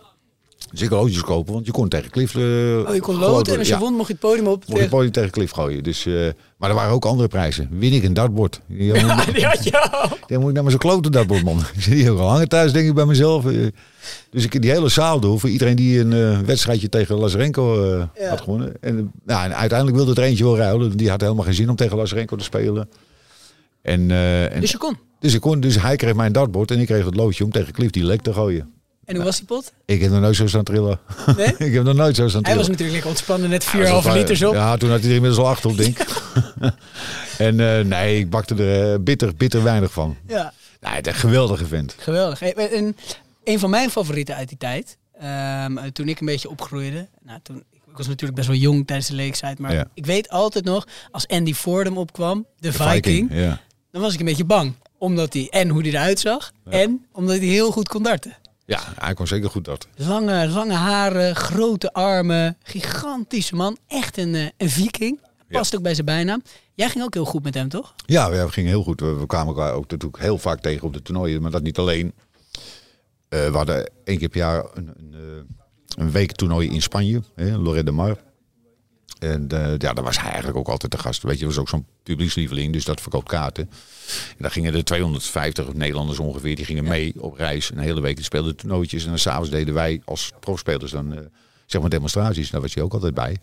[0.75, 2.35] Dus ik loodjes kopen, want je kon tegen Cliff...
[2.35, 4.63] eh, Oh, je kon loten en als je ja, won mocht je het podium op.
[4.67, 5.83] Mocht je podium tegen Cliff gooien.
[5.83, 6.13] Dus, eh,
[6.57, 7.69] maar er waren ook andere prijzen.
[7.71, 8.61] Win ik een dartbord.
[8.67, 10.09] Die, Ja, die had je al.
[10.27, 11.59] dan moet ik naar mijn klote dartbord, man.
[11.75, 13.45] Ik zit hier al hangen thuis, denk ik bij mezelf.
[13.45, 13.67] Eh,
[14.29, 17.83] Dus ik die hele zaal door voor iedereen die een wedstrijdje tegen Lazarenko
[18.15, 18.29] Ja.
[18.29, 18.73] had gewonnen.
[18.81, 20.97] En, nou, en uiteindelijk wilde er eentje wel ruilen.
[20.97, 22.89] Die had helemaal geen zin om tegen Lazarenko te spelen.
[23.81, 24.11] En,
[24.51, 24.97] en, Dus je kon.
[25.19, 27.73] dus, ik kon, dus hij kreeg mijn dartbord en ik kreeg het loodje om tegen
[27.73, 28.73] Cliff die lek te gooien.
[29.05, 29.73] En hoe was die pot?
[29.85, 30.99] Ik heb nog nooit zo staan trillen.
[31.37, 31.47] Nee?
[31.67, 32.57] ik heb nog nooit zo staan Hij trillen.
[32.57, 34.53] was natuurlijk lekker ontspannen, net Ja, dat was 4,5 wel- liters op.
[34.53, 36.21] Ja, toen had hij er inmiddels al acht op, denk ik.
[37.37, 40.17] en eh, nee, ik bakte er eh, bitter, bitter weinig van.
[40.27, 41.95] Ja, Nee, een geweldige vent.
[41.97, 42.41] geweldig.
[42.41, 42.95] En
[43.43, 47.07] een van mijn favorieten uit die tijd, ehm, toen ik een beetje opgroeide.
[47.23, 49.85] Nou, toen, ik was natuurlijk best wel jong tijdens de leeftijd, maar Ja.
[49.93, 53.61] ik weet altijd nog, als Andy Fordham opkwam, de, Viking, Ja.
[53.91, 54.73] dan was ik een beetje bang.
[54.97, 58.33] Omdat hij, en hoe hij eruit zag, en omdat hij heel goed kon darten.
[58.65, 59.87] Ja, hij kon zeker goed dat.
[59.95, 63.77] Lange, lange haren, grote armen, gigantische man.
[63.87, 65.19] Echt een, eh, een viking.
[65.49, 66.41] Past ook bij zijn bijnaam.
[66.73, 67.93] Jij ging ook heel goed met hem, toch?
[68.05, 68.99] Ja, we gingen heel goed.
[68.99, 71.41] We, kwamen elkaar ook natuurlijk heel vaak tegen op de toernooien.
[71.41, 72.13] Maar dat niet alleen.
[73.29, 77.21] Eh, we hadden één keer per jaar een, een, eh, een week toernooi in Spanje.
[77.35, 78.17] Hè, Lorette de Mar.
[79.25, 81.23] En eh, ja, daar was hij eigenlijk ook altijd de gast.
[81.23, 83.69] Weet je, was ook zo'n publiekslieveling, dus dat verkoopt kaarten.
[84.29, 87.71] En daar gingen er 250 Nederlanders ongeveer, die gingen mee op reis.
[87.71, 89.03] Een hele week, speelden toernooitjes.
[89.03, 91.19] En dan s'avonds deden wij als profspelers dan, eh,
[91.65, 92.49] zeg maar demonstraties.
[92.49, 93.37] Daar was hij ook altijd bij.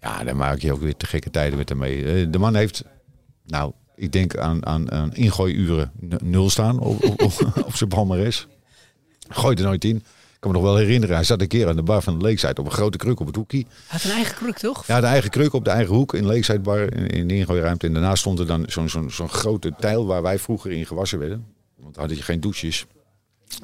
[0.00, 2.04] Ja, dan maak je ook weer te gekke tijden met hem mee.
[2.04, 2.84] Eh, de man heeft,
[3.46, 8.46] nou, ik denk aan, aan, aan ingooiuren nul staan op, op, op, op zijn palmares.
[9.28, 10.04] Gooit er nooit in.
[10.44, 12.24] Ik kan me nog wel herinneren, hij zat een keer aan de bar van de
[12.24, 13.58] Lakeside op een grote kruk op het hoekje.
[13.58, 14.86] Hij had een eigen kruk, toch?
[14.86, 17.34] Ja, de eigen kruk op de eigen hoek in de Lakeside bar in, in de
[17.34, 17.86] ingooiruimte.
[17.86, 21.18] En daarnaast stond er dan zo'n zo'n zo'n grote tijl waar wij vroeger in gewassen
[21.18, 21.46] werden.
[21.76, 22.86] Want dan had je geen douches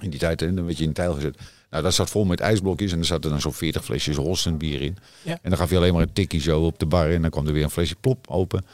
[0.01, 0.43] in die tijd.
[0.43, 1.39] En dan werd je in een tijl gezet.
[1.71, 4.81] Nou, dat zat vol met ijsblokjes en er zaten dan zo'n 40 flesjes Holsten bier
[4.81, 4.97] in.
[5.23, 5.39] Ja.
[5.43, 7.47] En dan gaf je alleen maar een tikkie zo op de bar en dan kwam
[7.47, 8.65] er weer een flesje plop open.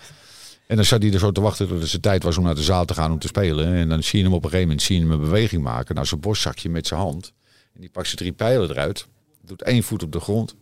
[0.66, 2.54] En dan zat hij er zo te wachten tot het zijn tijd was om naar
[2.54, 3.74] de zaal te gaan om te spelen.
[3.74, 5.94] En dan zie je hem op een gegeven moment zie je hem een beweging maken
[5.94, 7.32] naar zijn borstzakje met zijn hand.
[7.76, 9.06] En die pakt zijn drie pijlen eruit.
[9.44, 10.54] Doet één voet op de grond.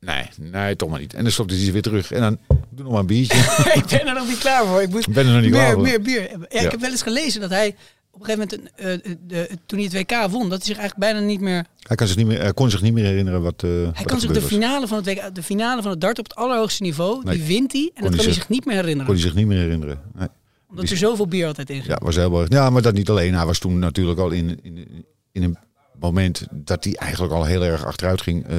[0.00, 1.14] Nee, nee, toch maar niet.
[1.14, 2.12] En dan stopt hij ze weer terug.
[2.12, 2.38] En dan
[2.70, 3.38] doe nog maar een biertje.
[3.80, 4.82] ik ben er nog niet klaar voor.
[4.82, 5.82] Ik moet Ik ben er nog niet meer, klaar voor.
[5.82, 6.22] meer bier.
[6.22, 6.60] Ja, Ja.
[6.60, 7.76] Ik heb wel eens gelezen dat hij
[8.10, 10.76] op een gegeven moment, een, eh, de, toen hij het WK won, dat hij zich
[10.78, 11.66] eigenlijk bijna niet meer...
[11.82, 14.04] Hij, kan zich niet meer, hij kon zich niet meer herinneren wat, eh Hij wat
[14.04, 14.48] kan zich de was.
[14.48, 17.36] finale van het WK, de finale van het dart op het allerhoogste niveau, Nee.
[17.36, 17.90] die wint hij.
[17.94, 19.12] En dat hij kan hij zich- niet meer Kon herinneren.
[19.12, 20.00] hij zich niet meer herinneren.
[20.14, 20.28] Nee.
[20.70, 21.88] Omdat er zoveel bier altijd in ging.
[21.88, 22.48] Ja, was heel erg.
[22.48, 23.34] Ja, maar dat niet alleen.
[23.34, 25.58] Hij was toen natuurlijk al in, in, in een
[26.00, 28.56] moment dat hij eigenlijk al heel erg achteruit ging eh,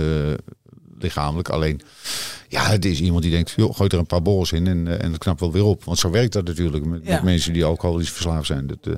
[0.99, 1.49] lichamelijk.
[1.49, 1.81] Alleen,
[2.47, 5.03] ja, het is iemand die denkt, joh, gooi er een paar borrels in en, eh,
[5.03, 5.83] en het knapt wel weer op.
[5.83, 7.13] Want zo werkt dat natuurlijk met, Ja.
[7.13, 8.67] met mensen die alcoholisch verslaafd zijn.
[8.67, 8.93] Dat, eh,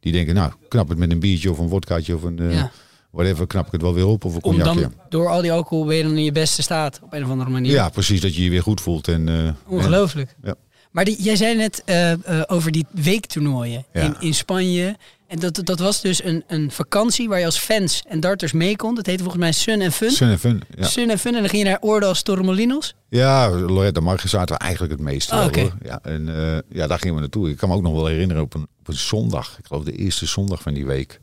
[0.00, 2.70] die denken, nou, knap het met een biertje of een wodkaatje of een Ja.
[3.10, 4.24] whatever, knap ik het wel weer op.
[4.24, 4.80] Of een Om cognacje.
[4.80, 7.72] dan door al die alcohol dan in je beste staat op een of andere manier.
[7.72, 9.08] Ja, precies, dat je je weer goed voelt.
[9.08, 10.34] En, Ongelooflijk.
[10.42, 10.54] Ja.
[10.90, 11.82] Maar die, jij zei net
[12.46, 14.96] over die weektoernooien in, in Spanje.
[15.30, 18.76] En dat, dat was dus een, een vakantie waar je als fans en darters mee
[18.76, 18.94] kon.
[18.94, 20.10] Dat heette volgens mij Sun en Fun.
[20.10, 20.86] Sun en fun, ja.
[20.86, 21.34] Sun en Fun.
[21.34, 22.94] En dan ging je naar Oordas Torremolinos.
[23.08, 25.34] Ja, Loretta Marge zaten we eigenlijk het meeste.
[25.34, 25.72] Ah, hoor.
[25.82, 27.50] Ja, en eh, ja, daar gingen we naartoe.
[27.50, 29.58] Ik kan me ook nog wel herinneren op een, op een zondag.
[29.58, 31.20] Ik geloof de eerste zondag van die week.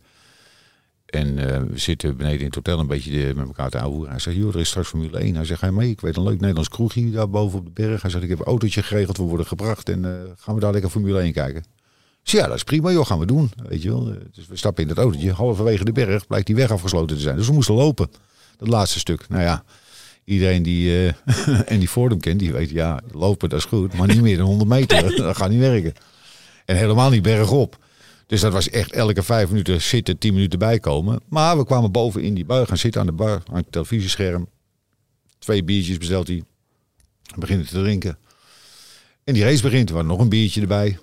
[1.05, 4.09] En eh, we zitten beneden in het hotel een beetje de- met elkaar te ouwen.
[4.09, 5.35] Hij zegt, joh, er is straks Formule 1.
[5.35, 5.89] Hij zegt, ga mee?
[5.89, 8.01] Ik weet een leuk Nederlands kroegje daar boven op de berg.
[8.01, 9.17] Hij zegt, ik heb een autootje geregeld.
[9.17, 11.63] We worden gebracht en eh, gaan we daar lekker Formule 1 kijken.
[12.27, 13.51] Zeg, ja, dat is prima, joh, gaan we doen.
[13.67, 14.03] Weet je wel.
[14.31, 15.31] Dus we stappen in dat autootje.
[15.31, 17.35] Halverwege de berg blijkt die weg afgesloten te zijn.
[17.35, 18.09] Dus we moesten lopen.
[18.57, 19.29] Dat laatste stuk.
[19.29, 19.63] Nou ja,
[20.23, 23.93] iedereen die eh en die Fordham kent, die weet, ja, lopen dat is goed.
[23.93, 25.15] Maar niet meer dan 100 meter.
[25.15, 25.93] dat gaat niet werken.
[26.65, 27.77] En helemaal niet bergop.
[28.25, 31.19] Dus dat was echt elke vijf minuten zitten, tien minuten bijkomen.
[31.29, 34.47] Maar we kwamen boven in die bar, gaan zitten aan de bar, aan het televisiescherm.
[35.39, 36.43] Twee biertjes bestelt hij.
[37.23, 38.17] We beginnen te drinken.
[39.23, 40.97] En die race begint, er was nog een biertje erbij.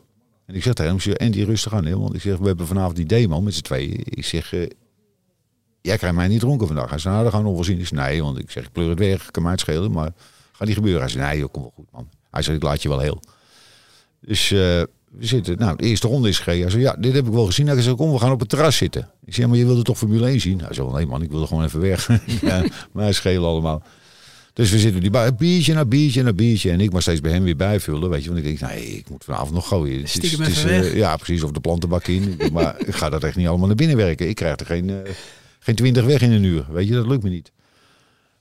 [0.46, 2.66] En ik zeg tegen hem, en die rustig aan, hè, want ik zeg, we hebben
[2.66, 4.00] vanavond die demo met z'n tweeën.
[4.04, 4.60] Ik zeg, eh,
[5.80, 6.90] jij krijgt mij niet dronken vandaag.
[6.90, 7.86] Hij zei, nou, dat gaan we nog wel zien.
[7.90, 10.12] Nee, want ik zeg, pleur het weg, kan mij het schelen, maar
[10.52, 11.00] gaat niet gebeuren.
[11.00, 12.08] Hij zei, nee, joh, kom wel goed, man.
[12.30, 13.20] Hij zei, ik laat je wel heel.
[14.20, 14.58] Dus eh,
[15.10, 16.62] we zitten, nou, de eerste ronde is gereden.
[16.62, 17.66] Hij zei, ja, dit heb ik wel gezien.
[17.66, 19.10] Hij zei, kom, we gaan op het terras zitten.
[19.24, 20.60] Ik zeg, maar je wilde toch Formule 1 zien?
[20.60, 22.08] Hij zei, nee man, ik wilde gewoon even weg.
[22.40, 23.82] ja, maar schelen allemaal.
[24.54, 26.70] Dus we zitten die bar, biertje na biertje na biertje.
[26.70, 28.10] En ik maar steeds bij hem weer bijvullen.
[28.10, 30.00] Weet je, want ik denk, nee, ik moet vanavond nog gooien.
[30.00, 32.38] Het is- het is, eh, ja, precies, of de plantenbak in.
[32.52, 34.28] maar ik ga dat echt niet allemaal naar binnen werken.
[34.28, 34.96] Ik krijg er geen, eh,
[35.58, 36.66] geen twintig weg in een uur.
[36.70, 37.52] Weet je, dat lukt me niet.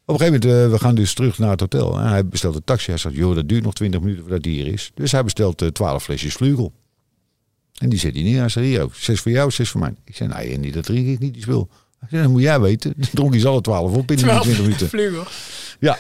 [0.05, 1.99] Op een gegeven moment, uh, we gaan dus terug naar het hotel.
[1.99, 2.89] En hij bestelt een taxi.
[2.89, 4.91] Hij zegt, joh, dat duurt nog 20 minuten voordat die hier is.
[4.95, 6.73] Dus hij bestelt 12 flesjes vlugel.
[7.77, 8.39] En die zet hij neer.
[8.39, 9.93] Hij zegt, hier, zes voor jou, zes voor mij.
[10.05, 11.69] Ik zei, nee, niet, dat drink ik niet, die spul.
[11.99, 12.93] Hij zei, dat moet jij weten.
[12.97, 14.89] Dan dronk hij ze alle 12 op in die 20 minuten.
[14.95, 15.23] Vlugel.
[15.83, 15.97] Ja.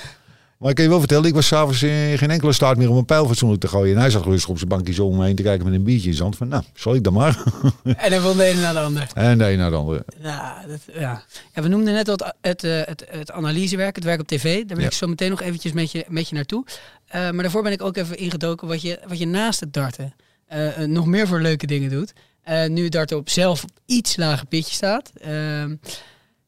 [0.57, 2.97] Maar ik kan je wel vertellen, ik was s'avonds in geen enkele staat meer om
[2.97, 3.95] een pijl fatsoenlijk te gooien.
[3.95, 5.83] En hij zat rustig op zijn bankje zo om me heen te kijken met een
[5.83, 6.37] biertje in zijn hand.
[6.37, 7.43] Van, nou, zal ik dan maar.
[7.83, 9.07] En dan van de ene naar de ander.
[9.13, 10.05] en de een naar de andere.
[10.21, 11.23] Ja, dat, ja.
[11.53, 14.65] ja, we noemden net al het, het, eh, het, het analysewerk, het werk op tv.
[14.65, 14.85] Daar Ja.
[14.85, 16.65] ik zo meteen nog eventjes met je, met je naartoe.
[17.07, 20.13] Eh, maar daarvoor ben ik ook even ingedoken wat je, wat je naast het darten
[20.47, 22.13] eh, eh, nog meer voor leuke dingen doet.
[22.43, 25.11] Eh, nu darten op zelf op iets lager pitje staat.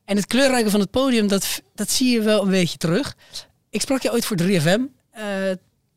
[0.06, 3.16] En het kleurrijke van het podium, dat, dat zie je wel een beetje terug.
[3.70, 4.80] Ik sprak je ooit voor 3FM
[5.12, 5.24] eh,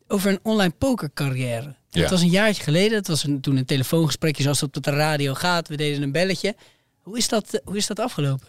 [0.07, 1.75] over een online pokercarrière.
[1.89, 2.01] Ja.
[2.01, 2.91] Dat was een jaartje geleden.
[2.91, 5.67] Dat was een, toen een telefoongesprekje zoals het op de radio gaat.
[5.67, 6.55] We deden een belletje.
[7.01, 8.47] Hoe is dat, eh, hoe is dat afgelopen?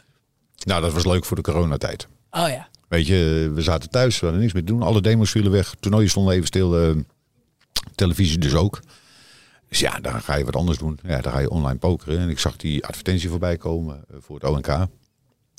[0.64, 2.08] Nou, dat was leuk voor de coronatijd.
[2.30, 2.68] Oh ja.
[2.88, 4.82] Weet je, we zaten thuis, we hadden niks meer te doen.
[4.82, 5.74] Alle demos vielen weg.
[5.80, 6.78] Toernooien stonden even stil.
[6.78, 6.96] eh,
[7.94, 8.80] televisie dus ook.
[9.68, 10.98] Dus ja, dan ga je wat anders doen.
[11.02, 12.18] Ja, dan ga je online pokeren.
[12.18, 14.86] En ik zag die advertentie voorbij komen voor het ONK.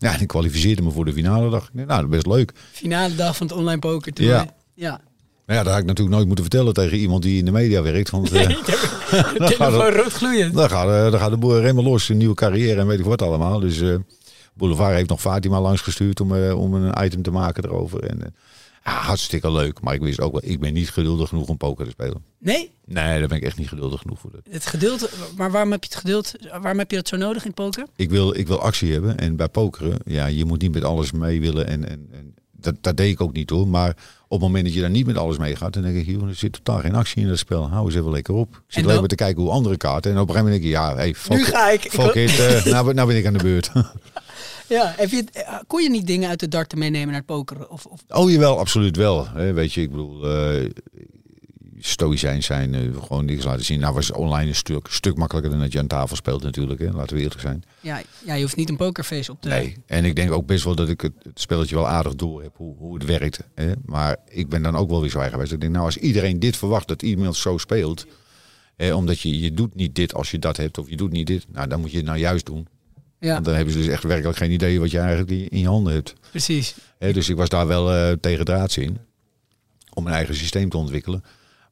[0.02, 1.58] Ja, ik kwalificeerde me voor de finale.
[1.58, 2.52] Ik, nou, dat is best leuk.
[2.72, 4.12] Finale dag van het online poker.
[4.16, 4.45] Ja.
[4.74, 5.02] ja.
[5.45, 7.82] Nou ja, dat had ik natuurlijk nooit moeten vertellen tegen iemand die in de media
[7.82, 8.10] werkt.
[8.10, 8.49] Want eh,
[9.95, 10.54] rood gloeiend.
[10.54, 12.10] dan, gaat, eh, dan gaat de boer helemaal los.
[12.10, 13.60] Een nieuwe carrière en weet ik wat allemaal.
[13.60, 13.95] Dus eh,
[14.54, 18.04] Boulevard heeft nog Fatima langs gestuurd om, eh, om een item te maken erover.
[18.04, 18.28] En, eh,
[18.86, 19.82] ja, hartstikke leuk.
[19.82, 22.24] Maar ik wist ook wel, ik ben niet geduldig genoeg om poker te spelen.
[22.40, 24.32] Nee, Nee, daar ben ik echt niet geduldig genoeg voor.
[24.50, 25.10] het geduld.
[25.38, 26.34] Maar waarom heb je het geduld?
[26.50, 27.86] Waarom heb je dat zo nodig in poker?
[27.96, 29.18] Ik wil, ik wil actie hebben.
[29.18, 31.68] En bij pokeren, ja, je moet niet met alles mee willen.
[31.68, 33.68] En, en, en dat, dat deed ik ook niet hoor.
[33.68, 33.90] Maar
[34.24, 36.28] op het moment dat je daar niet met alles mee gaat, dan denk ik, joh,
[36.28, 37.70] er zit totaal geen actie in dat spel.
[37.70, 38.56] Hou eens even lekker op.
[38.56, 40.12] Ik zit alleen maar te kijken hoe andere kaarten.
[40.12, 41.82] En op een gegeven moment denk ik, ja, hey, fuck, Nu ga ik.
[41.82, 43.72] Fuck it, eh, nou, nou ben ik aan de beurt.
[44.72, 47.26] Ja, heb je, het- eh, kon je niet dingen uit de darten meenemen naar het
[47.26, 47.69] pokeren?
[47.72, 49.28] Of, of, Oh jawel, absoluut wel.
[49.34, 50.69] Weet je, ik bedoel, eh
[51.84, 53.80] stoïcijns zijn, eh, gewoon niks laten zien.
[53.80, 56.80] Nou was online een stuk, stuk makkelijker dan dat je aan tafel speelt natuurlijk.
[56.80, 57.63] Hè, laten we eerlijk zijn.
[57.80, 60.63] ja, ja, je hoeft niet een pokerface op te Nee, en ik denk ook best
[60.63, 63.39] wel dat ik het, het spelletje wel aardig door heb hoe, hoe het werkt.
[63.55, 63.72] Hè.
[63.86, 65.51] Maar ik ben dan ook wel weer zo eigenwijs.
[65.51, 68.05] Ik denk, nou als iedereen dit verwacht, dat iemand zo speelt.
[68.76, 71.28] Hè, omdat je, je doet niet dit als je dat hebt of je doet niet
[71.28, 71.45] dit.
[71.51, 72.67] Nou dan moet je het nou juist doen.
[73.22, 75.67] Ja, Want dan hebben ze dus echt werkelijk geen idee wat je eigenlijk in- je
[75.67, 76.13] handen hebt.
[76.30, 76.76] precies.
[76.99, 78.97] Dus ik was daar wel eh, tegen draads in.
[79.93, 81.24] Om een eigen systeem te ontwikkelen.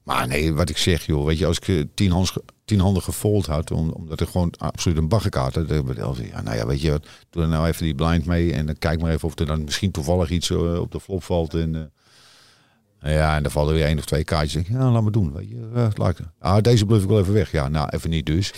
[0.03, 2.33] Maar nee, wat ik zeg, joh, weet je, als ik eh, tien, hands,
[2.65, 6.27] tien handen gefold had, om, omdat ik gewoon absoluut een baggerkaart had, dan heb ik
[6.31, 8.77] ja, nou ja, weet je wat, doe er nou even die blind mee en dan
[8.77, 11.53] kijk maar even of er dan misschien toevallig iets eh, op de flop valt.
[11.53, 11.91] En,
[12.99, 14.67] eh, ja, en dan vallen weer één of twee kaartjes.
[14.67, 15.33] Ja, laat maar doen.
[15.33, 17.51] Weet je, laat ik, ah, deze bluff ik wel even weg.
[17.51, 18.51] Ja, nou, even niet dus.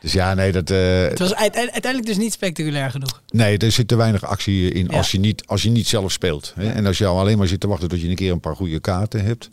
[0.00, 3.22] Dus ja, nee, dat, eh, Het was uite- uiteindelijk dus niet spectaculair genoeg.
[3.30, 4.96] Nee, er zit te weinig actie in Ja.
[4.96, 6.52] als, je niet, als je niet zelf speelt.
[6.56, 6.70] Hè?
[6.72, 8.56] En als je al alleen maar zit te wachten tot je een keer een paar
[8.56, 9.48] goede kaarten hebt.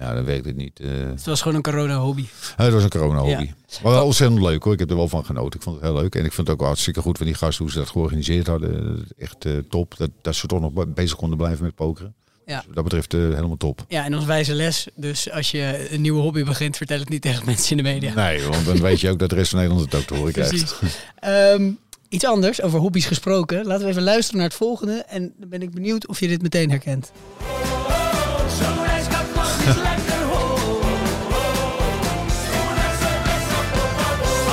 [0.00, 0.80] Ja, dan werkt het niet.
[0.80, 0.88] eh.
[0.90, 2.24] Het was gewoon een corona-hobby.
[2.56, 3.50] Het was een corona-hobby.
[3.82, 4.72] Maar wel ontzettend leuk hoor.
[4.72, 5.58] Ik heb er wel van genoten.
[5.58, 6.14] Ik vond het heel leuk.
[6.14, 8.46] En ik vond het ook wel hartstikke goed van die gasten hoe ze dat georganiseerd
[8.46, 9.04] hadden.
[9.18, 9.94] Echt eh, top.
[9.96, 12.14] Dat, dat ze toch nog be- bezig konden blijven met pokeren.
[12.46, 12.56] Ja.
[12.56, 13.84] Dus wat dat betreft eh, helemaal top.
[13.88, 14.86] Ja, en ons wijze les.
[14.94, 18.14] Dus als je een nieuwe hobby begint, vertel het niet tegen mensen in de media.
[18.14, 20.32] Nee, want dan weet je ook dat de rest van Nederland het ook te horen
[20.32, 20.50] krijgt.
[20.50, 20.98] Precies.
[21.18, 21.70] Ehm,
[22.08, 23.66] iets anders, over hobby's gesproken.
[23.66, 25.04] Laten we even luisteren naar het volgende.
[25.08, 27.12] En dan ben ik benieuwd of je dit meteen herkent.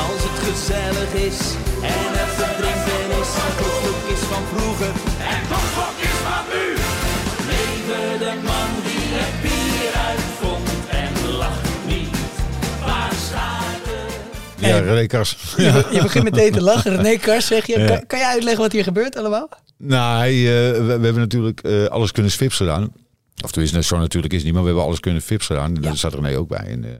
[0.01, 1.39] Als het gezellig is
[1.81, 5.10] en het verdrinken is, klokklok is van vroeger
[14.93, 15.37] René Kars.
[15.57, 16.95] Je, je begint meteen te lachen.
[16.95, 17.79] René Kars, zeg je.
[17.79, 17.85] Ja.
[17.85, 19.49] Kan, kan je uitleggen wat hier gebeurt allemaal?
[19.77, 22.93] Nou, hij, eh, we, we hebben natuurlijk eh, alles kunnen fips gedaan.
[23.43, 25.75] Of tenminste, zo natuurlijk is het niet, maar we hebben alles kunnen fips gedaan.
[25.75, 26.65] En daar zat René ook bij.
[26.65, 26.91] En, eh,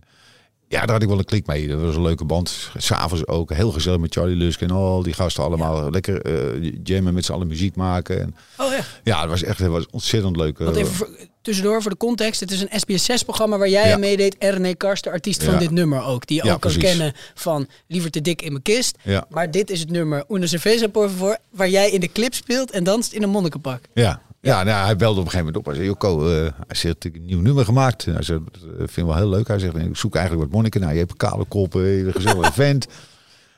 [0.68, 1.68] ja, daar had ik wel een klik mee.
[1.68, 2.70] Dat was een leuke band.
[2.78, 5.89] S'avonds ook heel gezellig met Charlie Lusk en al die gasten allemaal.
[5.89, 8.22] Lekker eh jammen met z'n allen muziek maken.
[8.22, 8.84] En, Oh ja.
[9.04, 10.60] ja, het was echt het was ontzettend leuk.
[10.60, 11.08] Even
[11.42, 12.39] tussendoor voor de context.
[12.39, 13.94] Het is een SBS6-programma waar jij Ja.
[13.94, 14.38] aan meedeed.
[14.38, 16.28] En René Kars, de artiest van dit nummer ook.
[16.28, 16.89] Die je Ja, ook kan precies.
[16.89, 18.98] kennen van Liever te dik in mijn kist.
[19.30, 21.38] Maar dit is het nummer Una Cerveza por favor.
[21.50, 23.82] Waar jij in de clip speelt en danst in een monnikenpak.
[23.94, 25.66] Ja, ja nou, hij belde op een gegeven moment op.
[25.66, 28.06] Hij zei, Joko, eh, hij zegt, heb een nieuw nummer gemaakt.
[28.06, 29.48] Hij zegt, dat eh, vind ik wel heel leuk.
[29.48, 30.82] Hij zegt, ik zoek eigenlijk wat monniken.
[30.82, 32.88] Nou, je hebt een kale kop, een gezellige vent.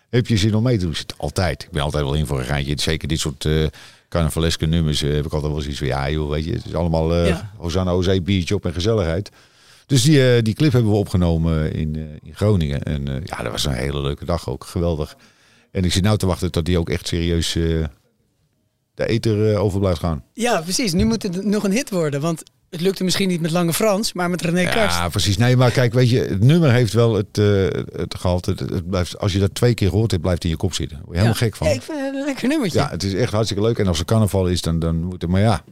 [0.10, 0.92] Heb je zin om mee te doen?
[0.92, 1.64] Ik zeg, altijd.
[1.64, 2.74] Ik ben altijd wel in voor een geintje.
[2.78, 3.66] Zeker dit soort eh
[4.14, 6.52] carnavaleske nummers eh, heb ik altijd wel zoiets van, ja joh, weet je.
[6.52, 7.52] Het is allemaal eh Ja.
[7.58, 9.30] Hosanna, José, biertje op en gezelligheid.
[9.86, 12.84] Dus die, eh, die clip hebben we opgenomen in, in Groningen.
[12.84, 14.64] En ja, dat was een hele leuke dag ook.
[14.64, 15.16] Geweldig.
[15.72, 17.52] En ik zit nou te wachten tot die ook echt serieus
[18.94, 20.24] de eter over blijft gaan.
[20.34, 20.94] Ja, precies.
[20.94, 22.22] Nu moet het nog een hit worden.
[22.22, 22.44] Want
[22.74, 24.98] het lukte misschien niet met Lange Frans, maar met René Karst.
[24.98, 25.38] Ja, precies.
[25.38, 27.46] Nee, maar kijk, weet je, het nummer heeft wel het, eh
[27.96, 28.50] het gehalte.
[28.50, 30.98] Het, het blijft, als je dat twee keer hoort, het blijft in je kop zitten.
[30.98, 31.68] Word je helemaal gek van.
[31.68, 32.80] Ja, ik vind het een lekker nummertje.
[32.80, 33.78] Ja, het is echt hartstikke leuk.
[33.78, 35.32] En als er carnaval is, dan, dan moet het...
[35.32, 35.64] Maar ja,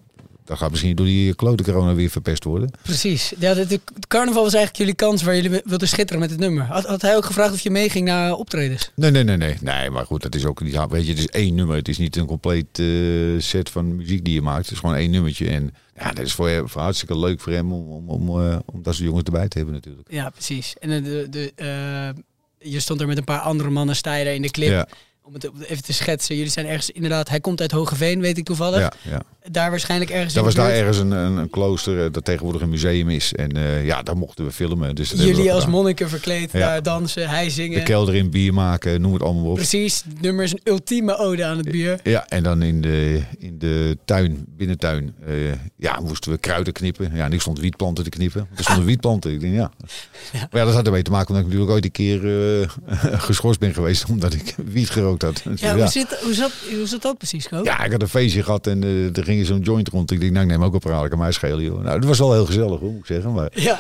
[0.46, 2.72] dan gaat misschien door die klote corona weer verpest worden.
[2.82, 3.34] Precies.
[3.40, 6.64] Ja, de, carnaval was eigenlijk jullie kans waar jullie wilden schitteren met het nummer.
[6.64, 8.92] Had, had hij ook gevraagd of je meeging naar optredens?
[8.96, 9.56] Nee, nee, nee, nee.
[9.62, 10.80] Nee, maar goed, dat is ook niet...
[10.90, 11.76] Weet je, het is één nummer.
[11.76, 12.86] Het is niet een compleet eh,
[13.38, 14.64] set van muziek die je maakt.
[14.64, 15.50] Het is gewoon één nummertje.
[15.50, 18.60] En ja, dat is voor, hem- voor hartstikke leuk voor hem om, om, om, eh,
[18.66, 20.12] om dat soort jongens erbij te hebben natuurlijk.
[20.12, 20.76] Ja, precies.
[20.80, 24.42] En de, de, de, eh, je stond er met een paar andere mannen, daar in
[24.42, 24.70] de clip.
[24.70, 24.88] Ja,
[25.22, 26.36] Om het even te schetsen.
[26.36, 28.80] Jullie zijn ergens, inderdaad, hij komt uit Hogeveen, weet ik toevallig.
[28.80, 29.22] ja, ja.
[29.50, 32.62] Daar waarschijnlijk ergens Dat was de daar ergens een, een, een klooster eh, dat tegenwoordig
[32.62, 33.34] een museum is.
[33.34, 34.96] En eh, ja, daar mochten we filmen.
[34.96, 36.60] Dus Jullie als monniken verkleed, Ja.
[36.60, 37.78] daar dansen, hij zingen.
[37.78, 39.56] De kelder in, bier maken, noem het allemaal op.
[39.56, 42.00] Precies, het nummer is een ultieme ode aan het bier.
[42.04, 45.34] Ja, en dan in de, in de tuin, binnentuin, eh,
[45.78, 47.12] ja, moesten we kruiden knippen.
[47.16, 48.48] Ja, en ik stond wietplanten te knippen.
[48.56, 49.32] Er stonden wietplanten.
[49.32, 49.72] Ik denk, ja.
[50.32, 52.70] Maar ja, dat had ermee te maken omdat ik natuurlijk ooit een keer eh,
[53.28, 55.42] geschorst ben geweest omdat ik wiet gerookt had.
[55.44, 57.48] Dus Ja, Hoe, zit, hoe, zat, hoe zat dat precies?
[57.64, 60.12] Ja, ik had een feestje gehad en eh, er ging zo'n joint rond.
[60.12, 61.84] Ik denk, nou, ik neem ook een praat, kan mij schelen, joh.
[61.84, 63.34] Nou, dat was wel heel gezellig, hoor, moet ik zeggen.
[63.34, 63.80] Maar Ja.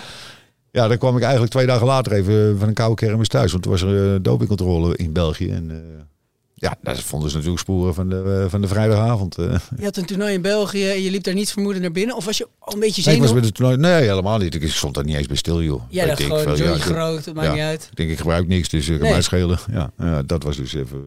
[0.71, 3.51] ja, dan kwam ik eigenlijk twee dagen later even van een koude kermis thuis.
[3.51, 5.49] Want toen was er uh, dopingcontrole in België.
[5.51, 5.77] En eh,
[6.53, 9.35] ja, daar vonden ze natuurlijk sporen van de, eh, van de vrijdagavond.
[9.77, 12.15] Je had een toernooi in België en je liep daar niets vermoeden naar binnen?
[12.15, 13.35] Of was je al een beetje Nee, ik was zenuwachtig?
[13.35, 13.99] met het toernooi.
[13.99, 14.55] Nee, helemaal niet.
[14.55, 15.81] Ik stond daar niet eens bij stil, joh.
[15.91, 17.53] Dacht denk gewoon, veel, groot, het maakt ja.
[17.53, 17.87] niet uit.
[17.91, 19.11] Ik denk, ik gebruik niks, dus ik kan Nee.
[19.11, 19.59] mij schelen.
[19.71, 21.03] Ja, ja, dat was dus even...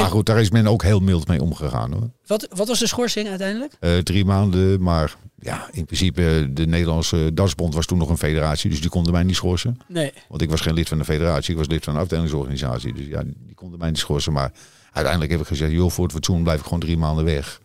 [0.00, 2.10] Maar goed, daar is men ook heel mild mee omgegaan, hoor.
[2.26, 3.72] Wat, wat was de schorsing uiteindelijk?
[3.80, 8.70] Eh, drie maanden, maar ja, in principe de Nederlandse Dansbond was toen nog een federatie,
[8.70, 9.78] dus die konden mij niet schorsen.
[9.88, 10.12] Nee.
[10.28, 12.92] Want ik was geen lid van de federatie, ik was lid van een afdelingsorganisatie.
[12.94, 14.32] Dus ja, die konden mij niet schorsen.
[14.32, 14.52] Maar
[14.92, 17.60] uiteindelijk heb ik gezegd, joh, voor het fatsoen blijf ik gewoon drie maanden weg.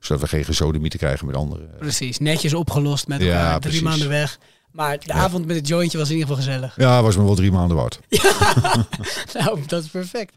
[0.00, 1.70] Zodat we geen gesodemieten krijgen met anderen.
[1.78, 3.80] Precies, netjes opgelost met Ja, drie precies.
[3.80, 4.38] maanden weg.
[4.72, 6.76] Maar de avond met het jointje was in ieder geval gezellig.
[6.76, 8.00] Ja, was me wel drie maanden waard.
[9.38, 10.34] Nou, dat is perfect.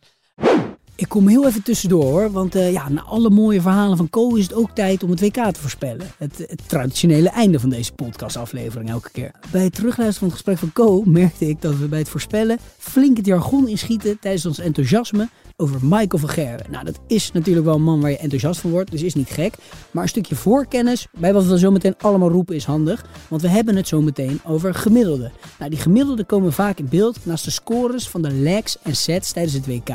[0.97, 4.35] Ik kom heel even tussendoor hoor, want eh, ja, na alle mooie verhalen van Co
[4.35, 6.07] is het ook tijd om het WK te voorspellen.
[6.17, 9.31] Het, traditionele einde van deze podcastaflevering elke keer.
[9.51, 12.57] Bij het terugluisteren van het gesprek van Co merkte ik dat we bij het voorspellen
[12.77, 16.71] flink het jargon inschieten tijdens ons enthousiasme over Michael van Gerwen.
[16.71, 19.29] Nou, dat is natuurlijk wel een man waar je enthousiast van wordt, dus is niet
[19.29, 19.55] gek.
[19.91, 23.47] Maar een stukje voorkennis bij wat we zo meteen allemaal roepen is handig, want we
[23.47, 25.31] hebben het zo meteen over gemiddelde.
[25.59, 29.31] Nou, die gemiddelden komen vaak in beeld naast de scores van de legs en sets
[29.31, 29.89] tijdens het WK.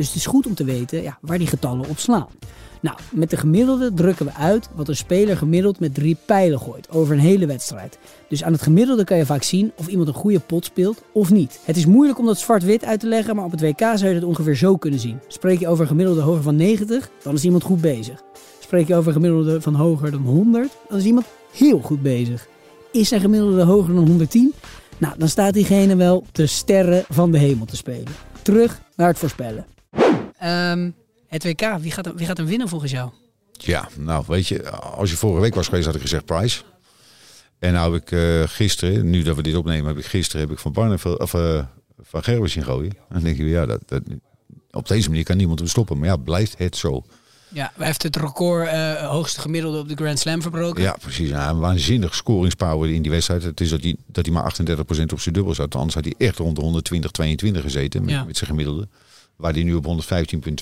[0.00, 2.28] Dus het is goed om te weten ja, waar die getallen op slaan.
[2.80, 6.90] Nou, met de gemiddelde drukken we uit wat een speler gemiddeld met drie pijlen gooit
[6.90, 7.98] over een hele wedstrijd.
[8.28, 11.30] Dus aan het gemiddelde kan je vaak zien of iemand een goede pot speelt of
[11.30, 11.60] niet.
[11.64, 14.14] Het is moeilijk om dat zwart-wit uit te leggen, maar op het WK zou je
[14.14, 15.18] het ongeveer zo kunnen zien.
[15.28, 18.22] Spreek je over een gemiddelde hoger van 90, dan is iemand goed bezig.
[18.60, 22.46] Spreek je over een gemiddelde van hoger dan 100, dan is iemand heel goed bezig.
[22.92, 24.52] Is zijn gemiddelde hoger dan 110?
[24.98, 28.12] Nou, dan staat diegene wel de sterren van de hemel te spelen.
[28.42, 29.66] Terug naar het voorspellen.
[30.40, 30.90] Ehm,
[31.28, 33.10] het WK, wie gaat, wie gaat hem winnen volgens jou?
[33.52, 36.62] Ja, nou weet je, als je vorige week was geweest had ik gezegd Price.
[37.58, 40.50] En nou heb ik eh, gisteren, nu dat we dit opnemen, heb ik gisteren heb
[40.50, 41.64] ik van Barneveld of eh,
[42.02, 42.90] van Gerber zien gooien.
[42.90, 44.02] En dan denk je, ja, dat, dat,
[44.70, 45.98] op deze manier kan niemand hem stoppen.
[45.98, 47.04] Maar ja, blijft het zo.
[47.48, 50.82] Ja, hij heeft het record eh, hoogste gemiddelde op de Grand Slam verbroken.
[50.82, 51.28] Ja, precies.
[51.28, 53.42] Ja, een waanzinnig scoringspower in die wedstrijd.
[53.42, 55.74] Het is dat hij, dat hij maar 38% op zijn dubbel zat.
[55.74, 58.24] Anders had hij echt rond de 120, 22 gezeten met, Ja.
[58.24, 58.88] met zijn gemiddelde.
[59.40, 59.86] Waar hij nu op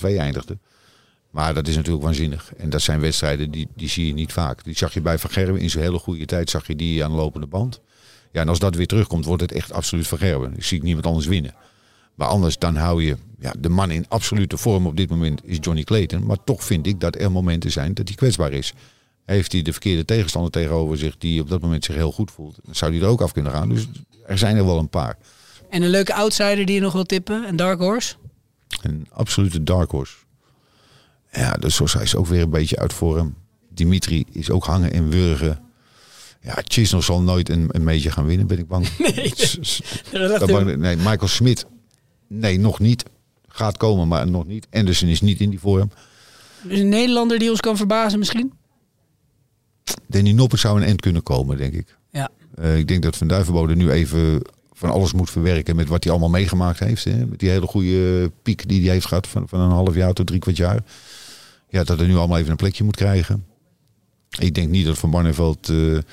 [0.03, 0.57] 115,2 eindigde.
[1.29, 2.53] Maar dat is natuurlijk waanzinnig.
[2.57, 4.63] En dat zijn wedstrijden die, die zie je niet vaak.
[4.63, 6.49] Die zag je bij Van Gerwen in zijn hele goede tijd.
[6.49, 7.81] Zag je die aan de lopende band.
[8.31, 10.53] Ja, en als dat weer terugkomt, wordt het echt absoluut Van Gerwen.
[10.55, 11.55] Ik zie niemand anders winnen.
[12.15, 13.17] Maar anders dan hou je...
[13.39, 16.25] Ja, de man in absolute vorm op dit moment is Johnny Clayton.
[16.25, 18.73] Maar toch vind ik dat er momenten zijn dat hij kwetsbaar is.
[19.25, 22.59] Heeft hij de verkeerde tegenstander tegenover zich die op dat moment zich heel goed voelt.
[22.63, 23.69] Dan zou hij er ook af kunnen gaan.
[23.69, 23.87] Dus
[24.25, 25.17] er zijn er wel een paar.
[25.69, 28.15] En een leuke outsider die je nog wil tippen, een dark horse.
[28.81, 30.15] Een absolute dark horse.
[31.31, 33.35] Ja, dus zoals hij is ook weer een beetje uit vorm.
[33.69, 35.59] Dimitri is ook hangen en wurgen.
[36.41, 38.87] Ja, Chisnell zal nooit een, een meetje gaan winnen, ben ik bang.
[40.11, 41.65] Nee, dat bang- nee, Michael Smit.
[42.27, 43.03] Nee, nog niet.
[43.47, 44.67] Gaat komen, maar nog niet.
[44.71, 45.91] Anderson is niet in die vorm.
[46.63, 48.53] Dus een Nederlander die ons kan verbazen misschien?
[50.07, 51.97] Danny Noppert zou een end kunnen komen, denk ik.
[52.11, 52.29] Ja.
[52.55, 54.41] Eh, ik denk dat Van Duivenbode nu even
[54.79, 57.03] van alles moet verwerken met wat hij allemaal meegemaakt heeft.
[57.03, 57.25] Hè?
[57.25, 60.27] Met die hele goede piek die hij heeft gehad van, van een half jaar tot
[60.27, 60.83] drie kwart jaar.
[61.69, 63.45] Ja, dat hij nu allemaal even een plekje moet krijgen.
[64.39, 66.03] Ik denk niet dat Van Barneveld eh, een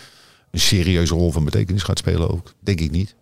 [0.50, 2.52] serieuze rol van betekenis gaat spelen ook.
[2.60, 3.14] Denk ik niet.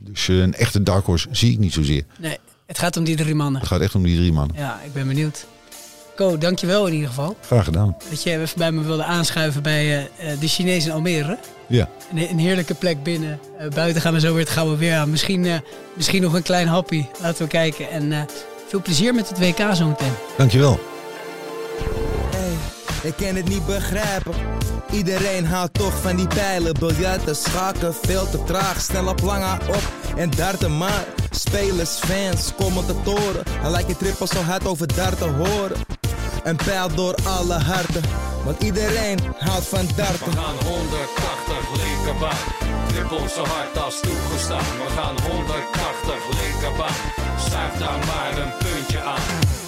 [0.00, 2.04] Dus eh, een echte dark horse zie ik niet zozeer.
[2.18, 2.38] Nee.
[2.66, 3.60] Het gaat om die drie mannen.
[3.60, 4.56] Het gaat echt om die drie mannen.
[4.56, 5.46] Ja, ik ben benieuwd.
[6.18, 7.36] Ko, dankjewel in ieder geval.
[7.46, 7.96] Graag gedaan.
[8.10, 11.38] Dat je even bij me wilde aanschuiven bij eh, eh, de Chinezen in Almere.
[11.66, 11.88] Ja.
[12.14, 13.40] Een, een heerlijke plek binnen.
[13.58, 15.10] Eh, buiten gaan we zo weer het gouden weer aan.
[15.10, 15.54] Misschien, eh,
[15.94, 17.04] misschien nog een klein happy.
[17.22, 17.90] Laten we kijken.
[17.90, 18.20] En eh,
[18.68, 20.12] veel plezier met het WK zometeen.
[20.36, 20.80] Dankjewel.
[22.30, 22.52] Hey,
[23.02, 24.32] ik kan het niet begrijpen.
[24.92, 26.74] Iedereen houdt toch van die pijlen.
[26.78, 28.80] Biljarten, schaken, veel te traag.
[28.80, 29.82] Snel op lange op
[30.16, 31.04] en darten maar.
[31.30, 33.42] Spelers, fans, commentatoren.
[33.60, 35.76] Hij lijkt je trippel zo hard over darten horen.
[36.42, 38.02] Een pijl door alle harten.
[38.44, 40.30] Want iedereen houdt van darten.
[40.30, 42.36] We gaan 180 linkerbaan.
[42.88, 44.58] Dribbel zo hard als toegestaan.
[44.58, 46.96] We gaan 180 linkerbaan.
[47.38, 49.67] Schuif daar maar een puntje aan.